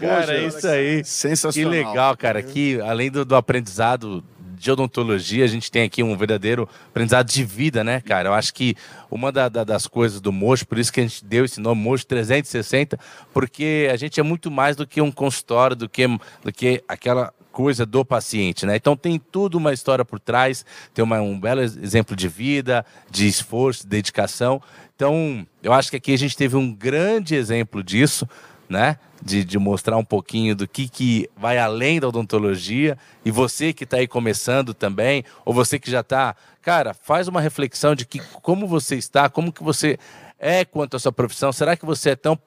Cara, 0.00 0.36
é 0.36 0.46
isso 0.46 0.66
aí. 0.66 1.02
Que 1.02 1.08
Sensacional. 1.08 1.70
legal, 1.70 2.16
cara. 2.16 2.42
Que 2.42 2.80
além 2.80 3.10
do, 3.10 3.24
do 3.24 3.36
aprendizado 3.36 4.22
de 4.60 4.70
odontologia, 4.70 5.44
a 5.44 5.48
gente 5.48 5.70
tem 5.70 5.82
aqui 5.82 6.02
um 6.02 6.16
verdadeiro 6.16 6.68
aprendizado 6.88 7.26
de 7.28 7.42
vida, 7.44 7.82
né, 7.82 8.00
cara? 8.00 8.28
Eu 8.28 8.34
acho 8.34 8.52
que 8.52 8.76
uma 9.10 9.32
da- 9.32 9.48
da- 9.48 9.64
das 9.64 9.86
coisas 9.86 10.20
do 10.20 10.30
Mocho, 10.30 10.66
por 10.66 10.78
isso 10.78 10.92
que 10.92 11.00
a 11.00 11.02
gente 11.02 11.24
deu 11.24 11.44
esse 11.44 11.60
nome 11.60 11.80
Mocho 11.80 12.06
360, 12.06 12.98
porque 13.32 13.88
a 13.90 13.96
gente 13.96 14.20
é 14.20 14.22
muito 14.22 14.50
mais 14.50 14.76
do 14.76 14.86
que 14.86 15.00
um 15.00 15.10
consultório, 15.10 15.74
do 15.74 15.88
que, 15.88 16.06
do 16.44 16.52
que 16.52 16.84
aquela 16.86 17.32
coisa 17.50 17.84
do 17.86 18.04
paciente, 18.04 18.64
né? 18.66 18.76
Então 18.76 18.94
tem 18.96 19.18
tudo 19.18 19.56
uma 19.58 19.72
história 19.72 20.04
por 20.04 20.20
trás, 20.20 20.64
tem 20.94 21.02
uma- 21.02 21.20
um 21.20 21.38
belo 21.40 21.60
exemplo 21.62 22.14
de 22.14 22.28
vida, 22.28 22.84
de 23.10 23.26
esforço, 23.26 23.82
de 23.82 23.88
dedicação. 23.88 24.62
Então, 24.94 25.46
eu 25.62 25.72
acho 25.72 25.90
que 25.90 25.96
aqui 25.96 26.12
a 26.12 26.18
gente 26.18 26.36
teve 26.36 26.54
um 26.56 26.70
grande 26.72 27.34
exemplo 27.34 27.82
disso, 27.82 28.28
né? 28.68 28.98
De, 29.22 29.44
de 29.44 29.58
mostrar 29.58 29.98
um 29.98 30.04
pouquinho 30.04 30.56
do 30.56 30.66
que, 30.66 30.88
que 30.88 31.28
vai 31.36 31.58
além 31.58 32.00
da 32.00 32.08
odontologia. 32.08 32.96
E 33.22 33.30
você 33.30 33.70
que 33.70 33.84
está 33.84 33.98
aí 33.98 34.08
começando 34.08 34.72
também, 34.72 35.24
ou 35.44 35.52
você 35.52 35.78
que 35.78 35.90
já 35.90 36.00
está, 36.00 36.34
cara, 36.62 36.94
faz 36.94 37.28
uma 37.28 37.40
reflexão 37.40 37.94
de 37.94 38.06
que 38.06 38.18
como 38.40 38.66
você 38.66 38.96
está, 38.96 39.28
como 39.28 39.52
que 39.52 39.62
você 39.62 39.98
é 40.38 40.64
quanto 40.64 40.96
à 40.96 40.98
sua 40.98 41.12
profissão. 41.12 41.52
Será 41.52 41.76
que 41.76 41.84
você 41.84 42.10
é 42.10 42.16
tão 42.16 42.38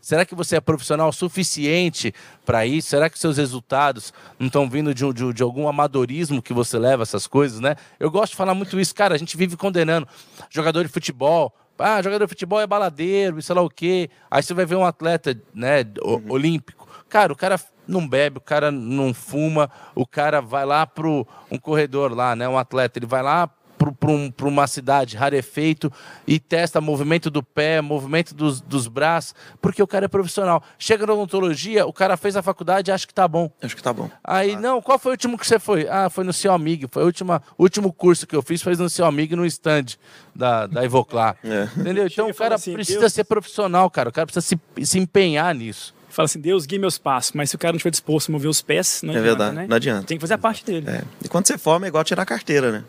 Será 0.00 0.24
que 0.24 0.34
você 0.34 0.56
é 0.56 0.60
profissional 0.60 1.12
suficiente 1.12 2.12
para 2.44 2.66
isso? 2.66 2.88
Será 2.88 3.08
que 3.08 3.18
seus 3.18 3.36
resultados 3.36 4.12
não 4.38 4.48
estão 4.48 4.68
vindo 4.68 4.92
de, 4.92 5.12
de 5.12 5.32
de 5.32 5.42
algum 5.42 5.68
amadorismo 5.68 6.42
que 6.42 6.52
você 6.52 6.78
leva 6.78 7.04
essas 7.04 7.26
coisas, 7.26 7.60
né? 7.60 7.76
Eu 7.98 8.10
gosto 8.10 8.32
de 8.32 8.36
falar 8.36 8.54
muito 8.54 8.80
isso, 8.80 8.94
cara. 8.94 9.14
A 9.14 9.18
gente 9.18 9.36
vive 9.36 9.56
condenando 9.56 10.08
jogador 10.50 10.82
de 10.82 10.88
futebol. 10.88 11.54
Ah, 11.80 12.02
jogador 12.02 12.24
de 12.26 12.28
futebol 12.30 12.60
é 12.60 12.66
baladeiro, 12.66 13.38
e 13.38 13.42
sei 13.42 13.54
lá 13.54 13.62
o 13.62 13.70
quê. 13.70 14.10
Aí 14.30 14.42
você 14.42 14.54
vai 14.54 14.64
ver 14.66 14.76
um 14.76 14.84
atleta, 14.84 15.40
né, 15.54 15.84
o- 16.02 16.32
olímpico. 16.32 16.88
Cara, 17.08 17.32
o 17.32 17.36
cara 17.36 17.58
não 17.88 18.06
bebe, 18.06 18.38
o 18.38 18.40
cara 18.40 18.70
não 18.70 19.12
fuma, 19.12 19.70
o 19.94 20.06
cara 20.06 20.40
vai 20.40 20.64
lá 20.64 20.86
pro 20.86 21.26
um 21.50 21.58
corredor 21.58 22.14
lá, 22.14 22.36
né, 22.36 22.48
um 22.48 22.58
atleta, 22.58 22.98
ele 22.98 23.06
vai 23.06 23.22
lá 23.22 23.48
para 23.94 24.10
um, 24.10 24.30
uma 24.42 24.66
cidade 24.66 25.16
rarefeito 25.16 25.90
e 26.26 26.38
testa 26.38 26.80
movimento 26.80 27.30
do 27.30 27.42
pé, 27.42 27.80
movimento 27.80 28.34
dos, 28.34 28.60
dos 28.60 28.86
braços, 28.86 29.34
porque 29.60 29.82
o 29.82 29.86
cara 29.86 30.04
é 30.04 30.08
profissional. 30.08 30.62
Chega 30.78 31.06
na 31.06 31.14
odontologia, 31.14 31.86
o 31.86 31.92
cara 31.92 32.16
fez 32.16 32.36
a 32.36 32.42
faculdade 32.42 32.90
e 32.90 32.92
acha 32.92 33.06
que 33.06 33.14
tá 33.14 33.26
bom. 33.26 33.50
Acho 33.62 33.74
que 33.74 33.82
tá 33.82 33.92
bom. 33.92 34.10
Aí, 34.22 34.54
não, 34.56 34.82
qual 34.82 34.98
foi 34.98 35.12
o 35.12 35.14
último 35.14 35.38
que 35.38 35.46
você 35.46 35.58
foi? 35.58 35.88
Ah, 35.88 36.10
foi 36.10 36.24
no 36.24 36.32
seu 36.32 36.52
amigo. 36.52 36.86
Foi 36.90 37.02
o 37.02 37.06
última, 37.06 37.42
último 37.58 37.92
curso 37.92 38.26
que 38.26 38.36
eu 38.36 38.42
fiz, 38.42 38.60
foi 38.62 38.76
no 38.76 38.90
seu 38.90 39.06
amigo 39.06 39.34
no 39.34 39.46
stand 39.46 39.86
da, 40.34 40.66
da 40.66 40.84
Ivoclar. 40.84 41.36
É. 41.44 41.64
Entendeu? 41.76 42.06
Então 42.06 42.26
Chega 42.26 42.30
o 42.30 42.34
cara 42.34 42.54
assim, 42.56 42.72
precisa 42.74 43.00
Deus- 43.00 43.12
ser 43.12 43.24
profissional, 43.24 43.88
cara. 43.90 44.08
O 44.10 44.12
cara 44.12 44.26
precisa 44.26 44.44
se, 44.76 44.84
se 44.86 44.98
empenhar 44.98 45.54
nisso. 45.54 45.94
Fala 46.08 46.26
assim, 46.26 46.40
Deus 46.40 46.66
guia 46.66 46.78
meus 46.78 46.98
passos, 46.98 47.32
mas 47.32 47.50
se 47.50 47.56
o 47.56 47.58
cara 47.58 47.72
não 47.72 47.76
estiver 47.76 47.90
disposto 47.90 48.28
a 48.28 48.32
mover 48.32 48.48
os 48.50 48.60
pés, 48.60 49.00
não 49.02 49.14
É 49.14 49.18
adianta, 49.18 49.36
verdade, 49.38 49.56
né? 49.56 49.66
não 49.68 49.76
adianta. 49.76 50.06
Tem 50.06 50.16
que 50.16 50.20
fazer 50.20 50.34
a 50.34 50.38
parte 50.38 50.64
dele. 50.64 50.88
É. 50.90 51.02
E 51.24 51.28
quando 51.28 51.46
você 51.46 51.56
forma, 51.56 51.86
é 51.86 51.88
igual 51.88 52.02
tirar 52.04 52.22
a 52.22 52.26
carteira, 52.26 52.72
né? 52.72 52.84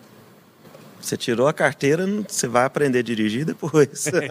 Você 1.02 1.18
tirou 1.18 1.48
a 1.48 1.54
carteira, 1.54 2.06
você 2.28 2.48
vai 2.48 2.66
aprender 2.66 3.00
a 3.00 3.02
dirigir 3.02 3.44
depois. 3.46 3.90
Isso 3.94 4.16
aí. 4.16 4.28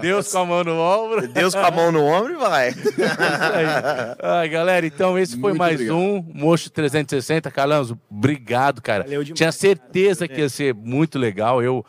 Deus 0.00 0.30
com 0.30 0.38
a 0.38 0.46
mão 0.46 0.64
no 0.64 0.78
ombro. 0.78 1.28
Deus 1.28 1.54
com 1.54 1.60
a 1.60 1.70
mão 1.70 1.90
no 1.90 2.04
ombro 2.04 2.34
e 2.34 2.36
vai. 2.36 2.74
Ai, 4.22 4.48
galera, 4.48 4.86
então 4.86 5.18
esse 5.18 5.32
foi 5.32 5.50
Muito 5.50 5.58
mais 5.58 5.74
obrigado. 5.74 5.96
um 5.96 6.24
Mocho 6.34 6.70
360. 6.70 7.50
Calanzo, 7.50 7.98
obrigado, 8.10 8.82
cara. 8.82 9.04
Valeu 9.04 9.24
demais, 9.24 9.38
Tinha 9.38 9.52
certeza 9.52 10.28
que 10.28 10.40
ia 10.40 10.48
ser 10.48 10.74
muito 10.74 11.18
legal. 11.18 11.62
Eu 11.62 11.84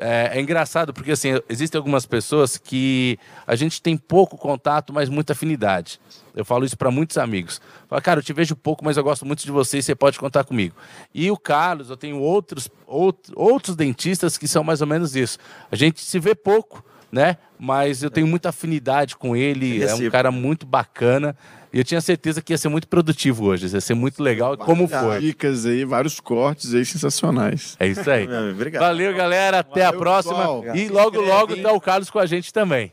é, 0.00 0.38
é 0.38 0.40
engraçado 0.40 0.92
porque 0.92 1.12
assim 1.12 1.30
existem 1.48 1.78
algumas 1.78 2.06
pessoas 2.06 2.56
que 2.56 3.18
a 3.46 3.54
gente 3.54 3.80
tem 3.80 3.96
pouco 3.96 4.36
contato, 4.36 4.92
mas 4.92 5.08
muita 5.08 5.32
afinidade. 5.32 6.00
Eu 6.34 6.44
falo 6.44 6.64
isso 6.64 6.76
para 6.76 6.90
muitos 6.90 7.16
amigos. 7.16 7.60
Falo, 7.88 8.02
cara, 8.02 8.18
eu 8.20 8.24
te 8.24 8.32
vejo 8.32 8.56
pouco, 8.56 8.84
mas 8.84 8.96
eu 8.96 9.04
gosto 9.04 9.24
muito 9.24 9.44
de 9.44 9.52
você 9.52 9.78
e 9.78 9.82
você 9.82 9.94
pode 9.94 10.18
contar 10.18 10.44
comigo. 10.44 10.74
E 11.14 11.30
o 11.30 11.36
Carlos, 11.36 11.90
eu 11.90 11.96
tenho 11.96 12.18
outros, 12.18 12.68
outros, 12.86 13.32
outros 13.36 13.76
dentistas 13.76 14.36
que 14.36 14.48
são 14.48 14.64
mais 14.64 14.80
ou 14.80 14.86
menos 14.86 15.14
isso. 15.14 15.38
A 15.70 15.76
gente 15.76 16.00
se 16.00 16.18
vê 16.18 16.34
pouco, 16.34 16.84
né? 17.12 17.36
Mas 17.56 18.02
eu 18.02 18.10
tenho 18.10 18.26
muita 18.26 18.48
afinidade 18.48 19.16
com 19.16 19.36
ele. 19.36 19.80
É 19.80 19.86
um 19.86 19.88
Recíproco. 19.88 20.10
cara 20.10 20.32
muito 20.32 20.66
bacana. 20.66 21.36
E 21.74 21.78
eu 21.78 21.84
tinha 21.84 22.00
certeza 22.00 22.40
que 22.40 22.52
ia 22.52 22.56
ser 22.56 22.68
muito 22.68 22.86
produtivo 22.86 23.46
hoje. 23.46 23.66
Ia 23.66 23.80
ser 23.80 23.94
muito 23.94 24.22
legal, 24.22 24.56
como 24.56 24.86
foi. 24.86 25.18
Dicas 25.18 25.66
aí, 25.66 25.84
vários 25.84 26.20
cortes 26.20 26.72
aí 26.72 26.84
sensacionais. 26.84 27.76
É 27.80 27.88
isso 27.88 28.08
aí. 28.08 28.28
Obrigado. 28.52 28.80
Valeu, 28.82 29.12
galera. 29.12 29.58
Até 29.58 29.82
a 29.82 29.86
Valeu, 29.86 30.00
próxima. 30.00 30.36
pessoal. 30.36 30.76
E 30.76 30.88
logo, 30.88 31.20
logo 31.20 31.56
tá 31.56 31.72
o 31.72 31.80
Carlos 31.80 32.10
com 32.10 32.20
a 32.20 32.26
gente 32.26 32.52
também. 32.52 32.92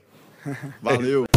Valeu. 0.81 1.30